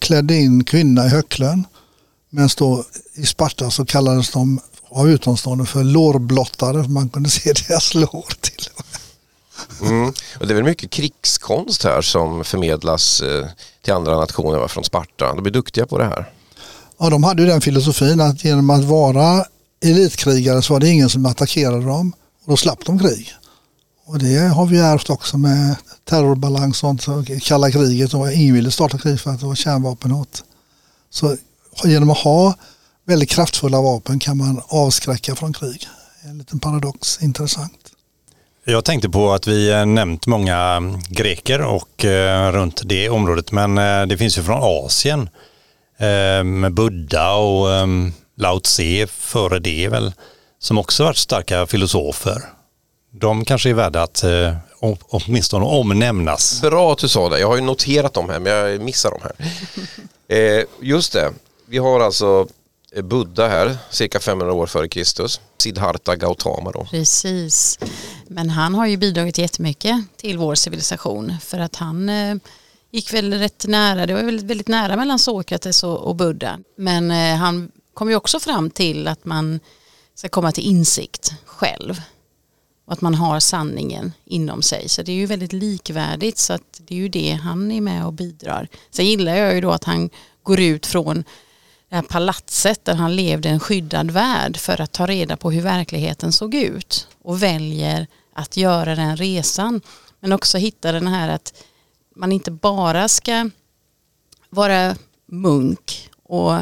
[0.00, 1.66] klädde in kvinna i höcklön.
[2.30, 6.88] Men då i Sparta så kallades de av utomstående för lårblottare.
[6.88, 8.68] Man kunde se deras lår till
[9.82, 10.08] Mm.
[10.40, 13.46] Och det är väl mycket krigskonst här som förmedlas eh,
[13.82, 15.34] till andra nationer från Sparta.
[15.34, 16.32] De är duktiga på det här.
[16.98, 19.44] Ja, de hade ju den filosofin att genom att vara
[19.84, 22.12] elitkrigare så var det ingen som attackerade dem
[22.44, 23.34] och då slapp de krig.
[24.06, 28.70] Och det har vi ärvt också med terrorbalans och sånt, kalla kriget och ingen ville
[28.70, 30.44] starta krig för att det var kärnvapenhot.
[31.10, 31.36] Så
[31.84, 32.54] genom att ha
[33.06, 35.88] väldigt kraftfulla vapen kan man avskräcka från krig.
[36.22, 37.90] En liten paradox, intressant.
[38.64, 44.06] Jag tänkte på att vi nämnt många greker och eh, runt det området men eh,
[44.06, 45.28] det finns ju från Asien
[45.98, 50.12] eh, med Buddha och ehm, Lao Tse före det väl
[50.58, 52.42] som också varit starka filosofer.
[53.10, 54.56] De kanske är värda att eh,
[55.08, 56.60] åtminstone omnämnas.
[56.60, 57.40] Bra att du sa det.
[57.40, 59.32] Jag har ju noterat dem här men jag missar dem här.
[60.28, 61.32] Eh, just det.
[61.66, 62.48] Vi har alltså
[63.02, 65.40] Buddha här, cirka 500 år före Kristus.
[65.58, 66.86] Siddhartha Gautama då.
[66.90, 67.78] Precis.
[68.26, 72.36] Men han har ju bidragit jättemycket till vår civilisation för att han eh,
[72.90, 76.58] gick väl rätt nära, det var väldigt, väldigt nära mellan Sokrates och, och Buddha.
[76.76, 79.60] Men eh, han kom ju också fram till att man
[80.14, 82.02] ska komma till insikt själv
[82.86, 84.88] och att man har sanningen inom sig.
[84.88, 88.06] Så det är ju väldigt likvärdigt så att det är ju det han är med
[88.06, 88.68] och bidrar.
[88.90, 90.10] Sen gillar jag ju då att han
[90.42, 91.24] går ut från
[91.88, 95.62] det här palatset där han levde en skyddad värld för att ta reda på hur
[95.62, 99.80] verkligheten såg ut och väljer att göra den resan.
[100.20, 101.64] Men också hitta den här att
[102.16, 103.50] man inte bara ska
[104.50, 106.54] vara munk och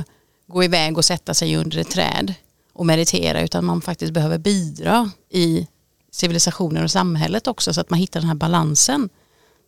[0.49, 2.35] gå iväg och sätta sig under ett träd
[2.73, 5.67] och meditera utan man faktiskt behöver bidra i
[6.13, 9.09] civilisationen och samhället också så att man hittar den här balansen.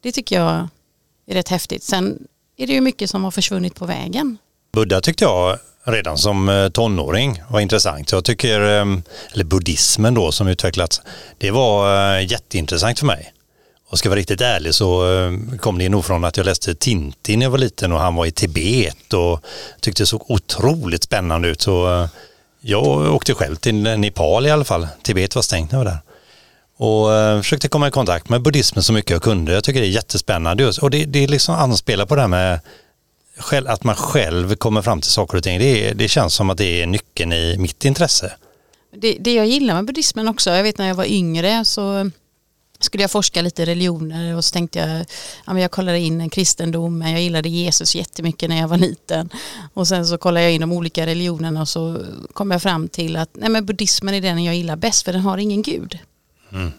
[0.02, 0.68] Det tycker jag
[1.26, 1.82] är rätt häftigt.
[1.82, 2.18] Sen
[2.56, 4.38] är det ju mycket som har försvunnit på vägen.
[4.72, 8.12] Buddha tyckte jag redan som eh, tonåring var intressant.
[8.12, 8.86] Jag tycker, eh,
[9.32, 11.02] eller buddhismen då som utvecklats,
[11.38, 13.32] det var eh, jätteintressant för mig.
[13.90, 16.74] Och ska jag vara riktigt ärlig så eh, kom det nog från att jag läste
[16.74, 19.44] Tintin när jag var liten och han var i Tibet och
[19.80, 21.62] tyckte det såg otroligt spännande ut.
[21.62, 22.08] Så eh,
[22.60, 24.88] jag åkte själv till Nepal i alla fall.
[25.02, 26.00] Tibet var stängt när jag var där.
[26.76, 29.52] Och eh, försökte komma i kontakt med buddhismen så mycket jag kunde.
[29.52, 30.78] Jag tycker det är jättespännande just.
[30.78, 32.60] Och det, det liksom anspelar på det här med
[33.66, 36.82] att man själv kommer fram till saker och ting, det, det känns som att det
[36.82, 38.32] är nyckeln i mitt intresse.
[38.96, 42.10] Det, det jag gillar med buddhismen också, jag vet när jag var yngre så
[42.80, 45.06] skulle jag forska lite religioner och så tänkte jag,
[45.46, 49.30] ja, jag kollade in kristendomen, jag gillade Jesus jättemycket när jag var liten.
[49.74, 53.16] Och sen så kollade jag in de olika religionerna och så kom jag fram till
[53.16, 55.98] att nej, men buddhismen är den jag gillar bäst för den har ingen gud.
[56.52, 56.72] Mm.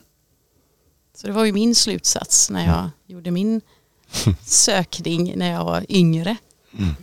[1.16, 2.92] Så det var ju min slutsats när jag mm.
[3.08, 3.62] gjorde min
[4.46, 6.36] sökning när jag var yngre.
[6.78, 6.96] Mm.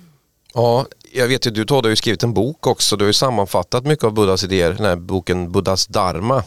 [0.54, 2.96] Ja, jag vet ju, du Todd har ju skrivit en bok också.
[2.96, 6.44] Du har ju sammanfattat mycket av Buddhas idéer, den här boken Buddhas Dharma.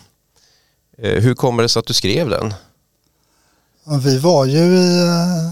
[0.97, 2.53] Eh, hur kommer det sig att du skrev den?
[3.85, 5.51] Ja, vi var ju i eh,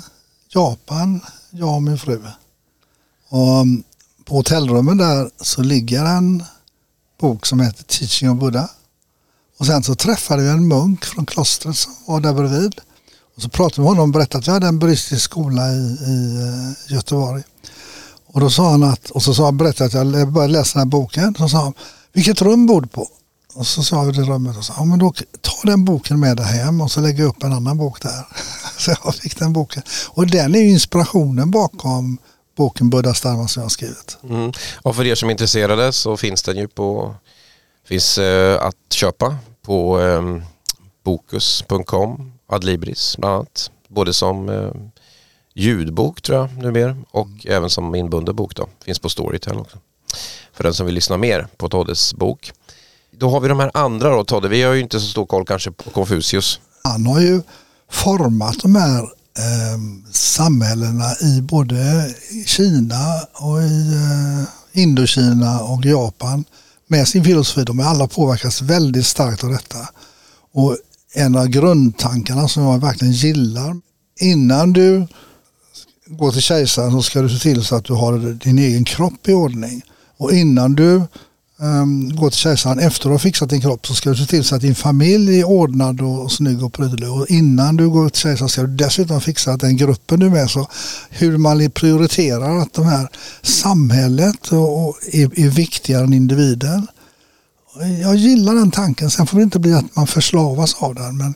[0.50, 2.22] Japan, jag och min fru.
[3.30, 3.84] Och mm,
[4.26, 6.44] på hotellrummet där så ligger en
[7.20, 8.70] bok som heter Teaching of Buddha.
[9.60, 12.82] Och sen så träffade vi en munk från klostret som var där bredvid.
[13.36, 15.98] Och så pratade vi med honom och berättade att vi hade en buddhistisk skola i,
[16.08, 17.44] i eh, Göteborg.
[18.26, 20.88] Och då sa han att, och så sa han, berättade att jag började läsa den
[20.88, 21.36] här boken.
[21.36, 21.74] Så sa han,
[22.14, 23.08] vilket rum bor du på?
[23.60, 26.38] Och så sa jag det rummet och sa, ja men då ta den boken med
[26.38, 28.28] dig hem och så lägger jag upp en annan bok där.
[28.78, 29.84] så jag fick den boken.
[30.10, 32.18] Och den är inspirationen bakom
[32.58, 34.18] boken Buddha Starma som jag har skrivit.
[34.24, 34.52] Mm.
[34.82, 37.16] Och för er som är intresserade så finns den ju på,
[37.88, 40.22] finns eh, att köpa på eh,
[41.04, 43.72] bokus.com Adlibris bland annat.
[43.88, 44.72] Både som eh,
[45.54, 47.40] ljudbok tror jag numera och mm.
[47.46, 48.70] även som inbunden bok då.
[48.86, 49.78] Finns på Storytel också.
[50.54, 52.52] För den som vill lyssna mer på Toddes bok.
[53.20, 54.48] Då har vi de här andra då Todde.
[54.48, 56.60] Vi har ju inte så stor koll kanske på Konfucius.
[56.84, 57.42] Han har ju
[57.92, 59.80] format de här eh,
[60.12, 62.10] samhällena i både
[62.46, 66.46] Kina och i eh, Indokina och Japan
[66.88, 67.64] med sin filosofi.
[67.64, 69.78] De har alla påverkas väldigt starkt av detta.
[70.54, 70.78] Och
[71.14, 73.76] en av grundtankarna som jag verkligen gillar.
[74.20, 75.08] Innan du
[76.06, 79.28] går till kejsaren så ska du se till så att du har din egen kropp
[79.28, 79.82] i ordning.
[80.18, 81.02] Och innan du
[81.60, 84.44] um, gå till kejsaren efter att har fixat din kropp så ska du se till
[84.44, 87.12] så att din familj är ordnad och snygg och prydlig.
[87.12, 90.30] Och innan du går till kejsaren ska du dessutom fixa att den gruppen du är
[90.30, 90.68] med så
[91.10, 93.10] hur man prioriterar att de här
[93.42, 96.88] samhället och, och är, är viktigare än individen
[98.02, 99.12] jag gillar den tanken.
[99.12, 101.18] Sen får det inte bli att man förslavas av den.
[101.18, 101.34] Men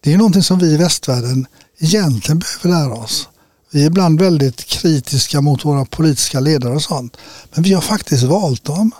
[0.00, 1.46] det är någonting som vi i västvärlden
[1.78, 3.28] egentligen behöver lära oss.
[3.70, 7.16] Vi är ibland väldigt kritiska mot våra politiska ledare och sånt.
[7.54, 8.92] Men vi har faktiskt valt dem.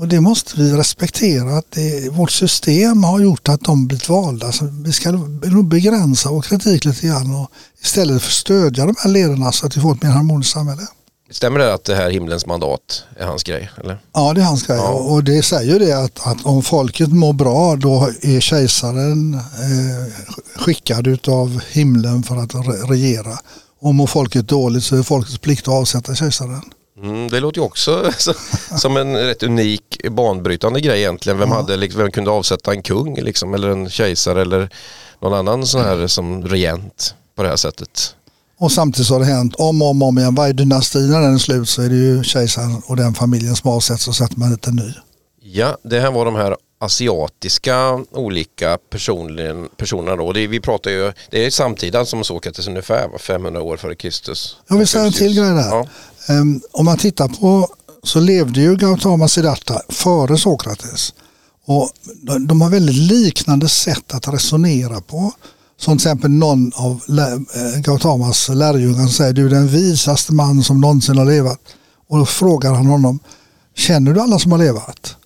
[0.00, 1.58] Och det måste vi respektera.
[1.58, 4.52] Att det, vårt system har gjort att de blivit valda.
[4.52, 7.50] Så vi ska nog begränsa vår kritik lite grann och
[7.82, 10.82] istället för stödja de här ledarna så att vi får ett mer harmoniskt samhälle.
[11.30, 13.70] Stämmer det att det här himlens mandat är hans grej?
[13.76, 13.98] Eller?
[14.14, 14.76] Ja, det är hans grej.
[14.76, 14.88] Ja.
[14.90, 20.12] Och det säger ju det att, att om folket mår bra då är kejsaren eh,
[20.56, 23.38] skickad utav himlen för att re- regera.
[23.80, 26.62] Och mår folket dåligt så är folkets plikt att avsätta kejsaren.
[27.02, 28.34] Mm, det låter ju också så-
[28.78, 31.38] som en rätt unik banbrytande grej egentligen.
[31.38, 34.70] Vem, hade, liksom, vem kunde avsätta en kung liksom, eller en kejsare eller
[35.22, 38.14] någon annan sån här som regent på det här sättet?
[38.58, 40.34] Och samtidigt så har det hänt om och om, om igen.
[40.34, 43.70] Varje dynasti när den är slut så är det ju kejsaren och den familjen som
[43.70, 44.92] avsätts och sätter man dit en ny.
[45.42, 50.32] Ja, det här var de här asiatiska olika personen, personerna då.
[50.32, 53.18] Det, vi pratar ju, det är samtida som Sokrates ungefär, va?
[53.18, 54.56] 500 år före Kristus.
[54.68, 55.68] Jag vill säga en till grej där.
[55.70, 55.86] Ja.
[56.30, 57.68] Ehm, om man tittar på
[58.02, 61.14] så levde ju Gautama Siddhartha före Sokrates.
[61.66, 61.90] Och
[62.40, 65.32] de, har väldigt liknande sätt att resonera på.
[65.78, 70.62] Som till exempel någon av eh, Gautamas lärjungar som säger du är den visaste man
[70.62, 71.60] som någonsin har levat.
[72.08, 73.18] Och då frågar han honom,
[73.76, 75.16] känner du alla som har levat?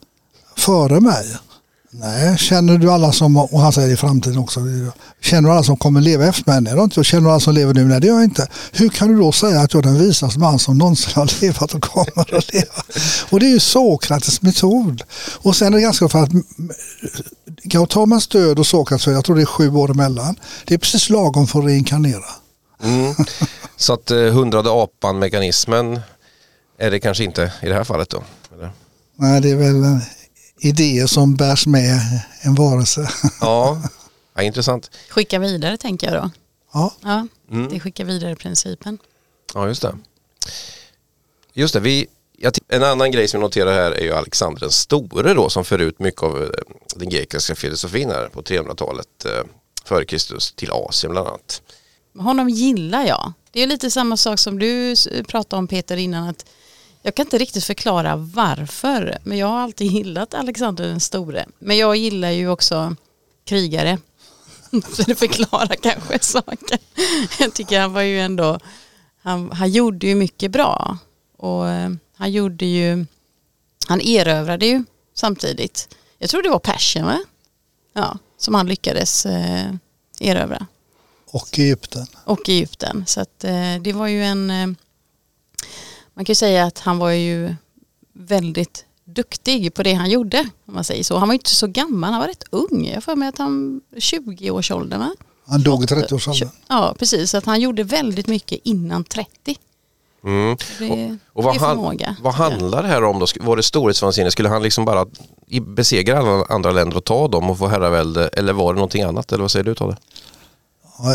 [0.56, 1.36] Före mig?
[1.96, 4.60] Nej, känner du alla som, och han säger i framtiden också,
[5.20, 6.60] känner du alla som kommer leva efter mig?
[6.60, 7.06] Nej, inte jag.
[7.06, 7.84] Känner du alla som lever nu?
[7.84, 8.48] Nej, det gör jag inte.
[8.72, 11.74] Hur kan du då säga att jag är den visaste man som någonsin har levat
[11.74, 12.82] och kommer att leva?
[13.30, 15.02] Och det är ju Sokrates metod.
[15.42, 16.30] Och sen är det ganska för att
[17.62, 21.10] Gautamas död och Sokrates död, jag tror det är sju år emellan, det är precis
[21.10, 22.24] lagom för att reinkarnera.
[22.82, 23.14] Mm.
[23.76, 26.00] Så att eh, hundrade apan-mekanismen
[26.78, 28.22] är det kanske inte i det här fallet då?
[28.54, 28.70] Eller?
[29.16, 29.98] Nej, det är väl eh,
[30.60, 32.00] idéer som bärs med
[32.42, 33.08] en varelse.
[33.40, 33.82] Ja,
[34.34, 34.90] ja, intressant.
[35.08, 36.30] Skicka vidare tänker jag då.
[36.72, 37.68] Ja, Ja, Mm.
[37.68, 38.98] det är skicka vidare principen.
[39.54, 39.94] Ja, just det.
[41.52, 42.06] Just det, vi,
[42.68, 45.78] en annan grej som jag noterar här är ju Alexander den store då som för
[45.78, 46.48] ut mycket av eh,
[46.96, 49.30] den grekiska filosofin här på 300-talet eh,
[49.84, 51.62] före Kristus till Asien bland annat.
[52.18, 53.32] Honom gillar jag.
[53.52, 54.94] Det är lite samma sak som du
[55.28, 56.46] pratade om Peter innan att
[57.06, 61.46] jag kan inte riktigt förklara varför men jag har alltid gillat Alexander den store.
[61.58, 62.96] Men jag gillar ju också
[63.44, 63.98] krigare.
[64.92, 66.78] Så det förklarar kanske saker.
[67.38, 68.58] Jag tycker han var ju ändå,
[69.22, 70.98] han, han gjorde ju mycket bra.
[71.36, 73.06] Och eh, han gjorde ju,
[73.86, 75.96] han erövrade ju samtidigt.
[76.18, 77.20] Jag tror det var Persien va?
[77.92, 79.74] Ja, som han lyckades eh,
[80.20, 80.66] erövra
[81.34, 82.06] och Egypten.
[82.24, 83.04] och Egypten.
[83.06, 84.66] Så att, eh, det var ju en, eh,
[86.14, 87.54] man kan ju säga att han var ju
[88.12, 90.48] väldigt duktig på det han gjorde.
[90.66, 91.18] Om man säger så.
[91.18, 92.86] Han var ju inte så gammal, han var rätt ung.
[92.94, 95.14] Jag får mig att han 20-årsåldern va?
[95.46, 96.48] Han dog i 30-årsåldern.
[96.68, 99.56] Ja precis, så att han gjorde väldigt mycket innan 30.
[100.24, 100.56] Mm.
[100.78, 103.26] Det, Och vad, är han, vad handlar det här om då?
[103.40, 104.30] Var det storhetsvansinne?
[104.30, 105.06] Skulle han liksom bara
[105.62, 108.28] besegra alla andra länder och ta dem och få herravälde?
[108.28, 109.32] Eller var det någonting annat?
[109.32, 109.96] Eller vad säger du Tolle?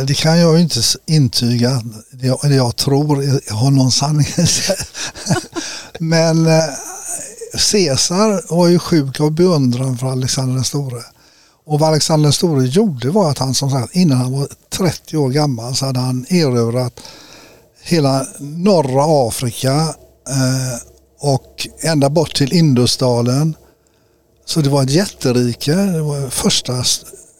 [0.07, 1.81] Det kan jag ju inte intyga.
[2.11, 3.05] Det jag, det jag tror
[3.53, 4.27] har någon sanning.
[5.99, 6.63] Men eh,
[7.71, 11.03] Caesar var ju sjuk av beundran för Alexander den store.
[11.65, 15.17] Och vad Alexander den store gjorde var att han som sagt innan han var 30
[15.17, 16.99] år gammal så hade han erövrat
[17.81, 19.73] hela norra Afrika
[20.29, 20.79] eh,
[21.19, 23.55] och ända bort till Indusdalen.
[24.45, 25.75] Så det var ett jätterike.
[25.75, 26.83] Det var första,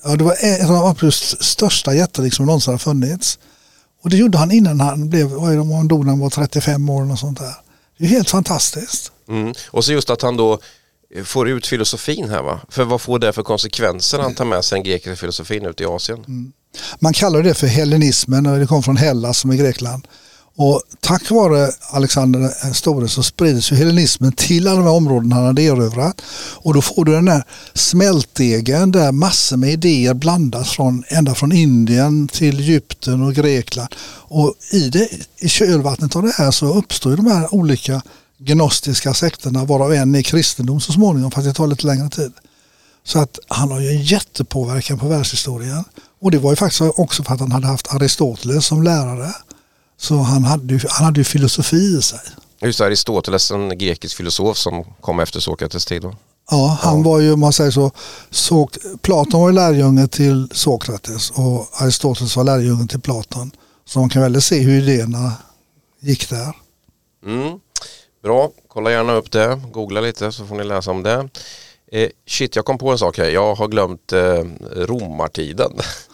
[0.04, 3.40] ja, det var ett av de absolut största jätterik som någonsin har funnits.
[4.04, 6.30] Och det gjorde han innan han blev, vad är det, han dog när han var
[6.30, 7.56] 35 år något sånt där.
[7.98, 9.12] Det är helt fantastiskt.
[9.28, 9.54] Mm.
[9.68, 10.60] Och så just att han då
[11.16, 12.60] eh, får ut filosofin här va?
[12.70, 15.86] För vad får det för konsekvenser han tar med sig den grekiska filosofin ut i
[15.86, 16.54] Asien?
[17.00, 20.08] Man kallar det för hellenismen och det kom från Hellas som är Grekland.
[20.62, 25.36] Och tack vare Alexander den store så sprids ju hellenismen till alla de här områdena
[25.36, 26.22] han hade erövrat.
[26.56, 27.43] Och då får du den här
[27.74, 33.95] smältdegen där massor med idéer blandas från, ända från Indien till Egypten och Grekland.
[34.12, 38.02] Och i, det, i kölvattnet av det här så uppstår ju de här olika
[38.38, 42.34] gnostiska sekterna varav en är kristendom så småningom fast det tar lite längre tid.
[43.04, 45.84] Så att han har ju en jättepåverkan på världshistorien.
[46.21, 49.34] Och det var ju faktiskt också för att han hade haft Aristoteles som lärare.
[50.00, 52.19] Så han hade ju, han hade ju filosofi i sig.
[52.62, 56.15] Just Aristoteles, en grekisk filosof som kom efter Sokrates tid då.
[56.52, 57.91] Ja, han var ju, om man säger så,
[58.29, 58.69] så,
[59.02, 63.52] Platon var ju lärjunge till Sokrates och Aristoteles var lärjunge till Platon.
[63.85, 65.33] Så man kan väl se hur idéerna
[66.00, 66.56] gick där.
[67.25, 67.60] Mm.
[68.23, 71.29] Bra, kolla gärna upp det, googla lite så får ni läsa om det.
[71.91, 73.29] Eh, shit, jag kom på en sak här.
[73.29, 74.43] Jag har glömt eh,
[74.75, 75.71] romartiden.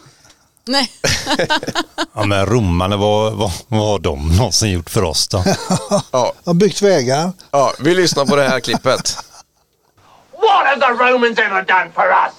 [0.68, 0.92] Nej,
[2.14, 5.42] Ja men romarna, vad, vad, vad har de någonsin gjort för oss då?
[6.12, 7.32] ja, har byggt vägar.
[7.50, 9.18] ja, vi lyssnar på det här klippet.
[10.32, 12.34] What have the Romans ever done for us?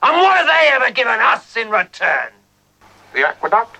[0.00, 2.30] And what have they ever given us in return?
[3.14, 3.76] The aqueduct?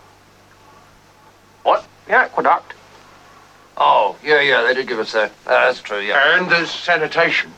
[1.62, 1.84] What?
[2.06, 2.72] The aqueduct.
[3.76, 5.30] Oh, yeah, yeah, they did give us that.
[5.46, 6.38] Uh, that's true, yeah.
[6.38, 7.50] And the sanitation.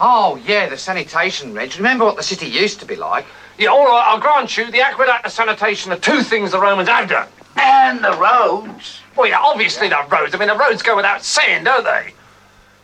[0.00, 1.76] Oh, yeah, the sanitation, Reg.
[1.76, 3.24] Remember what the city used to be like?
[3.60, 6.88] Yeah, all right, I'll grant you the aqueduct and sanitation are two things the Romans
[6.88, 7.28] have done.
[7.56, 9.00] And the roads.
[9.14, 10.34] Well, yeah, obviously the roads.
[10.34, 12.14] I mean, the roads go without saying, don't they?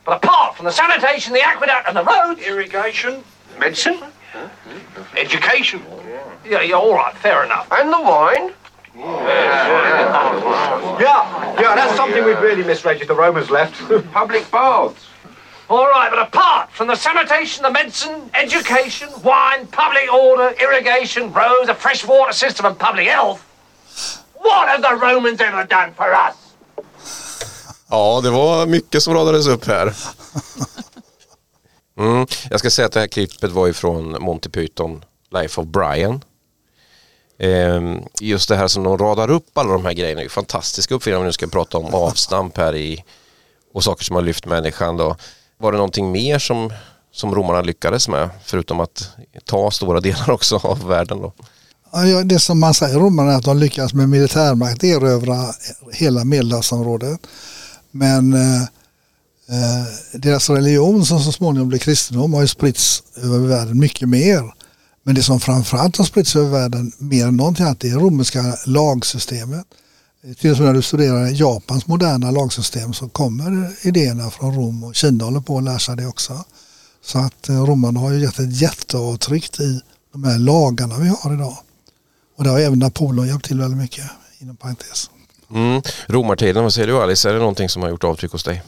[0.04, 3.24] But apart from the sanitation, the aqueduct, and the roads, Irrigation.
[3.58, 4.02] Medicine.
[5.16, 5.80] Education.
[6.44, 7.66] yeah, yeah, all right, fair enough.
[7.72, 8.52] And the wine.
[11.00, 13.80] Yeah, yeah, that's something we've really missed, Reg, if the Romans left.
[14.12, 15.06] Public baths.
[15.68, 21.68] All right, but apart from the sanitation, the medicine, education, wine, public order, irrigation, roads,
[21.68, 23.40] a fresh water system, and public health,
[24.34, 26.36] what have the Romans ever done for us?
[27.88, 29.92] Ja, det var mycket som radades upp här.
[31.98, 32.26] Mm.
[32.50, 36.24] Jag ska säga att det här klippet var ifrån Monty Python, Life of Brian.
[37.38, 40.94] Ehm, just det här som de radar upp alla de här grejerna är ju fantastiska
[40.94, 43.04] uppfinningar om vi nu ska prata om avstamp här i
[43.72, 45.16] och saker som har lyft människan då.
[45.58, 46.70] Var det någonting mer som,
[47.12, 49.10] som romarna lyckades med förutom att
[49.44, 51.32] ta stora delar också av världen då?
[51.92, 55.52] Ja, Det som man säger romarna är att de lyckades med militärmakt erövra
[55.92, 57.20] hela medelhavsområdet.
[57.90, 58.62] Men eh,
[59.48, 64.54] eh, deras religion som så småningom blev kristendom har ju spritts över världen mycket mer.
[65.02, 68.00] Men det som framförallt har spritts över världen mer än någonting annat det är det
[68.00, 69.66] romerska lagsystemet.
[70.34, 74.94] Till och med när du studerar Japans moderna lagsystem så kommer idéerna från Rom och
[74.94, 76.44] Kina håller på att lära sig det också.
[77.02, 79.80] Så att eh, romarna har ju gett ett jätteavtryck i
[80.12, 81.56] de här lagarna vi har idag.
[82.36, 84.04] Och det har även Napoleon hjälpt till väldigt mycket
[84.38, 85.10] inom parentes.
[85.50, 85.82] Mm.
[86.06, 87.28] Romartiden, vad säger du Alice?
[87.28, 88.62] Är det någonting som har gjort avtryck hos dig?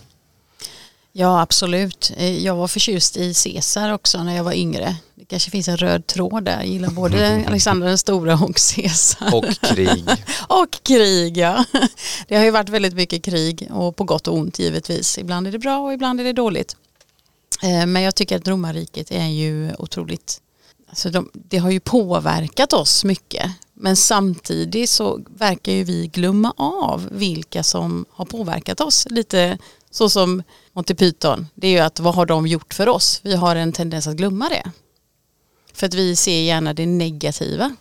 [1.20, 2.12] Ja, absolut.
[2.16, 4.96] Eh, Jag var förtjust i Caesar också när jag var yngre.
[5.14, 6.56] Det kanske finns en röd tråd där.
[6.56, 9.34] Jag gillar både Alexander den stora och Caesar.
[9.34, 10.04] Och krig.
[10.48, 11.64] Och krig, ja.
[12.28, 15.18] Det har ju varit väldigt mycket krig och på gott och ont givetvis.
[15.18, 16.76] Ibland är det bra och ibland är det dåligt.
[17.62, 20.40] Eh, Men jag tycker att romarriket är ju otroligt,
[20.88, 23.50] alltså de, det har ju påverkat oss mycket.
[23.74, 29.06] Men samtidigt så verkar ju vi glömma av vilka som har påverkat oss.
[29.10, 29.58] Lite
[29.90, 30.42] så som
[30.78, 33.20] Monty Python, det är ju att vad har de gjort för oss?
[33.22, 34.70] Vi har en tendens att glömma det.
[35.72, 37.76] För att vi ser gärna det negativa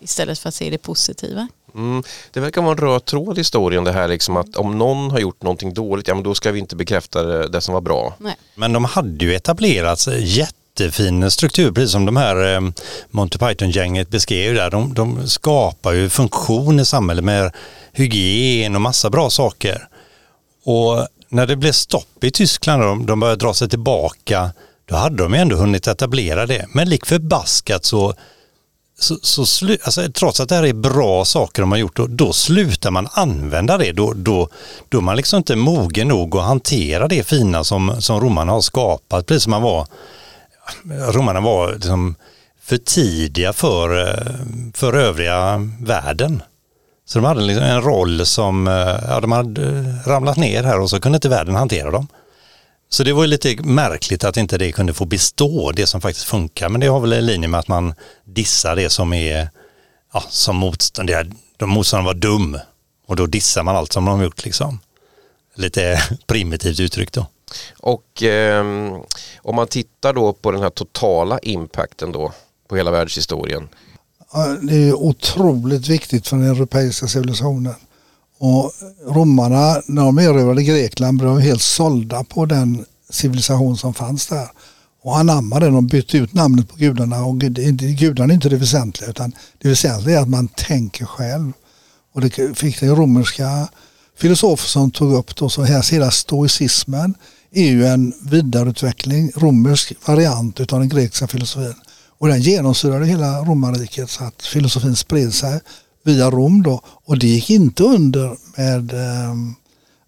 [0.00, 1.48] istället för att se det positiva.
[1.74, 2.02] Mm.
[2.30, 5.18] Det verkar vara en röd tråd i historien det här liksom att om någon har
[5.18, 8.14] gjort någonting dåligt, ja men då ska vi inte bekräfta det, det som var bra.
[8.18, 8.36] Nej.
[8.54, 12.60] Men de hade ju etablerat jättefin struktur, precis som de här eh,
[13.10, 14.70] Monty Python-gänget beskrev där.
[14.70, 17.52] De, de skapar ju funktion i samhället med
[17.92, 19.88] hygien och massa bra saker.
[20.64, 24.50] Och när det blev stopp i Tyskland och de, de började dra sig tillbaka,
[24.84, 26.66] då hade de ju ändå hunnit etablera det.
[26.72, 28.14] Men lik förbaskat så,
[28.98, 32.06] så, så slu, alltså, trots att det här är bra saker de har gjort, då,
[32.06, 33.92] då slutar man använda det.
[33.92, 34.48] Då, då,
[34.88, 38.60] då är man liksom inte mogen nog att hantera det fina som, som romarna har
[38.60, 39.26] skapat.
[39.26, 39.86] Precis som man var,
[41.12, 42.14] romarna var liksom
[42.62, 44.18] för tidiga för,
[44.74, 46.42] för övriga världen.
[47.04, 48.74] Så de hade liksom en roll som, eh,
[49.08, 52.08] ja de hade eh, ramlat ner här och så kunde inte världen hantera dem.
[52.88, 56.26] Så det var ju lite märkligt att inte det kunde få bestå, det som faktiskt
[56.26, 56.68] funkar.
[56.68, 57.94] Men det har väl en linje med att man
[58.24, 59.50] dissar det som är,
[60.12, 61.08] ja, som motstånd.
[61.08, 62.58] Det är- De motståndarna var dum
[63.06, 64.80] och då dissar man allt som de har gjort liksom.
[65.54, 67.26] Lite primitivt uttryckt då.
[67.80, 68.64] Och eh,
[69.42, 72.32] om man tittar då på den här totala impacten då
[72.68, 73.68] på hela världshistorien.
[74.60, 77.74] Det är otroligt viktigt för den europeiska civilisationen.
[78.38, 78.72] Och
[79.06, 84.48] romarna, när de erövrade Grekland, blev de helt sålda på den civilisation som fanns där.
[85.02, 87.24] Och anammade den och bytte ut namnet på gudarna.
[87.24, 91.52] Och gudarna är inte det väsentliga utan det väsentliga är att man tänker själv.
[92.14, 93.68] Och det fick det romerska
[94.18, 97.14] filosofer som tog upp då, så här hela stoicismen
[97.52, 101.74] är ju en vidareutveckling, romersk variant utav den grekiska filosofin.
[102.22, 105.60] Och den genomsyrade hela romarriket så att filosofin spred sig
[106.04, 106.80] via Rom då.
[106.84, 109.34] Och det gick inte under med eh,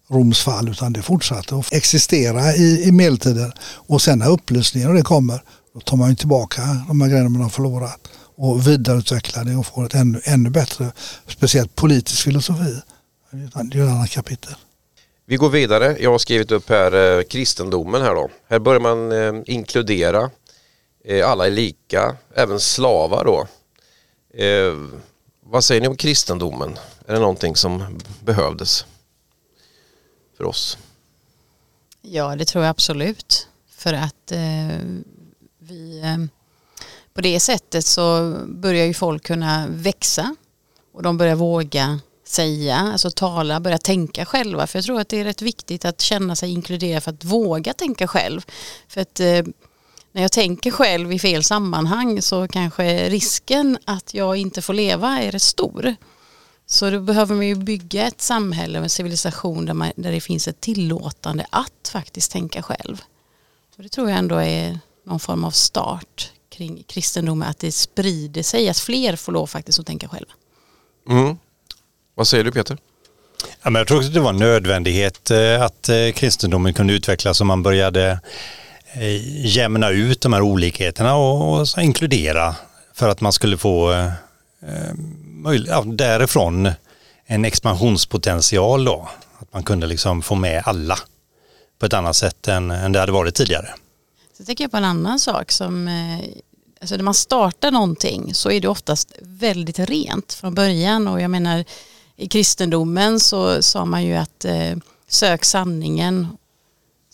[0.09, 3.51] Roms fall utan det fortsatte att existera i, i medeltiden.
[3.75, 5.41] Och sen när upplysningen och det kommer
[5.73, 9.65] då tar man ju tillbaka de här grejerna man har förlorat och vidareutvecklar det och
[9.65, 10.91] får ett ännu, ännu bättre,
[11.27, 12.81] speciellt politisk filosofi.
[13.31, 13.37] Det
[13.77, 14.55] är ett annat kapitel.
[15.25, 15.97] Vi går vidare.
[15.99, 18.29] Jag har skrivit upp här eh, kristendomen här då.
[18.49, 20.29] Här börjar man eh, inkludera
[21.07, 23.47] Eh, alla är lika, även slavar då.
[24.43, 24.73] Eh,
[25.41, 26.77] vad säger ni om kristendomen?
[27.07, 28.85] Är det någonting som behövdes
[30.37, 30.77] för oss?
[32.01, 33.47] Ja, det tror jag absolut.
[33.69, 34.79] För att eh,
[35.59, 36.17] vi, eh,
[37.13, 40.35] på det sättet så börjar ju folk kunna växa
[40.93, 44.67] och de börjar våga säga, alltså tala, börja tänka själva.
[44.67, 47.73] För jag tror att det är rätt viktigt att känna sig inkluderad för att våga
[47.73, 48.45] tänka själv.
[48.87, 49.43] För att eh,
[50.15, 55.21] när jag tänker själv i fel sammanhang så kanske risken att jag inte får leva
[55.21, 55.95] är rätt stor.
[56.65, 60.21] Så då behöver man ju bygga ett samhälle och en civilisation där, man, där det
[60.21, 63.01] finns ett tillåtande att faktiskt tänka själv.
[63.77, 68.43] Och det tror jag ändå är någon form av start kring kristendomen, att det sprider
[68.43, 70.31] sig, att fler får lov faktiskt att tänka själva.
[71.09, 71.37] Mm.
[72.15, 72.77] Vad säger du Peter?
[73.63, 77.41] Ja, men jag tror att det var en nödvändighet eh, att eh, kristendomen kunde utvecklas
[77.41, 78.19] och man började
[78.97, 82.55] Eh, jämna ut de här olikheterna och, och så inkludera
[82.93, 84.05] för att man skulle få eh,
[84.61, 84.93] eh,
[85.23, 86.71] möjlig, ja, därifrån
[87.25, 89.09] en expansionspotential då.
[89.39, 90.97] Att man kunde liksom få med alla
[91.79, 93.69] på ett annat sätt än, än det hade varit tidigare.
[94.37, 96.25] Så tänker jag på en annan sak som, eh,
[96.81, 101.31] alltså när man startar någonting så är det oftast väldigt rent från början och jag
[101.31, 101.65] menar
[102.15, 104.75] i kristendomen så sa man ju att eh,
[105.07, 106.27] sök sanningen.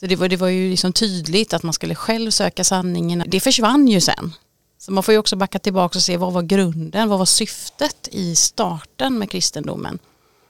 [0.02, 3.24] Så det var, det var ju liksom tydligt att man skulle själv söka sanningen.
[3.28, 4.34] Det försvann ju sen.
[4.80, 8.08] Så man får ju också backa tillbaka och se vad var grunden, vad var syftet
[8.12, 10.00] i starten med kristendomen.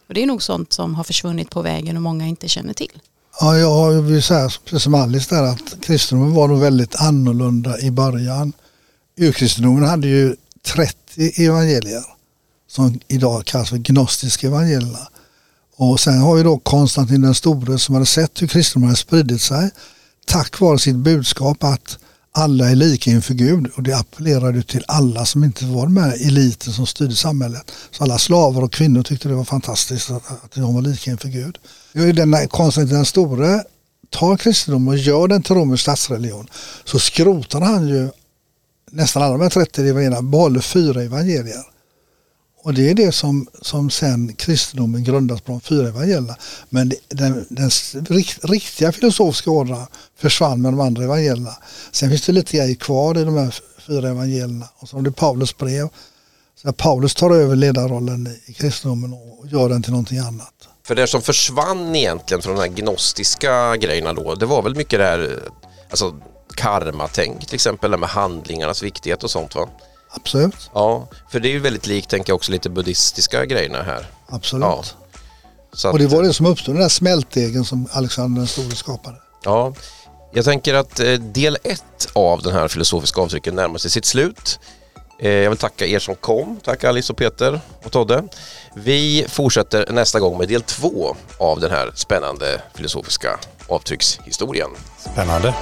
[0.08, 3.02] Och det är nog sånt som har försvunnit på vägen och många inte känner till.
[3.40, 7.92] Ja, jag vill säga precis som Alice där att kristendomen var nog väldigt annorlunda i
[7.92, 8.54] början.
[9.18, 10.36] Urkristendomen hade ju
[10.76, 12.04] 30 evangelier
[12.68, 15.08] som idag kallas för gnostiska evangelierna.
[15.84, 19.42] Och sen har vi då Konstantin den store som hade sett hur kristendomen hade spridit
[19.42, 19.70] sig
[20.26, 21.98] tack vare sitt budskap att
[22.32, 26.74] alla är lika inför Gud och det appellerade till alla som inte var med eliten
[26.74, 27.72] som styrde samhället.
[27.92, 31.28] Så alla slavar och kvinnor tyckte det var fantastiskt att, att de var lika inför
[31.28, 31.58] Gud.
[32.16, 33.64] Den Konstantin den store
[34.10, 36.48] tar kristendomen och gör den till romersk statsreligion
[36.86, 38.10] så skrotar han ju
[38.92, 41.71] nästan alla de här 30 evangelierna, behåller fyra evangelier.
[42.64, 46.36] Och det är det som, som sen kristendomen grundas på de fyra evangelierna.
[46.70, 47.70] Men den, den
[48.42, 49.88] riktiga filosofiska ådran
[50.18, 51.58] försvann med de andra evangelierna.
[51.92, 53.56] Sen finns det lite grejer kvar i de här
[53.88, 54.68] fyra evangelierna.
[54.76, 55.90] Och så har det Paulus brev.
[56.56, 60.54] Så Paulus tar över ledarrollen i kristendomen och gör den till någonting annat.
[60.84, 65.00] För det som försvann egentligen från de här gnostiska grejerna då, det var väl mycket
[65.00, 65.52] det här, eh,
[65.90, 66.16] alltså
[66.56, 69.70] karmatänk till exempel, med handlingarnas viktighet och sånt va?
[70.14, 70.70] Absolut.
[70.74, 74.08] Ja, för det är ju väldigt likt, tänker jag också, lite buddhistiska grejerna här.
[74.28, 74.64] Absolut.
[74.64, 74.84] Ja.
[75.74, 79.18] Så och det var det som uppstod, den där smältdegen som Alexander den store skapade.
[79.44, 79.74] Ja,
[80.34, 84.60] jag tänker att eh, del ett av den här filosofiska avtrycken närmar sig sitt slut.
[85.20, 86.60] Eh, jag vill tacka er som kom.
[86.64, 88.24] Tack Alice och Peter och Todde.
[88.76, 94.70] Vi fortsätter nästa gång med del två av den här spännande filosofiska avtryckshistorien.
[94.98, 95.56] Spännande.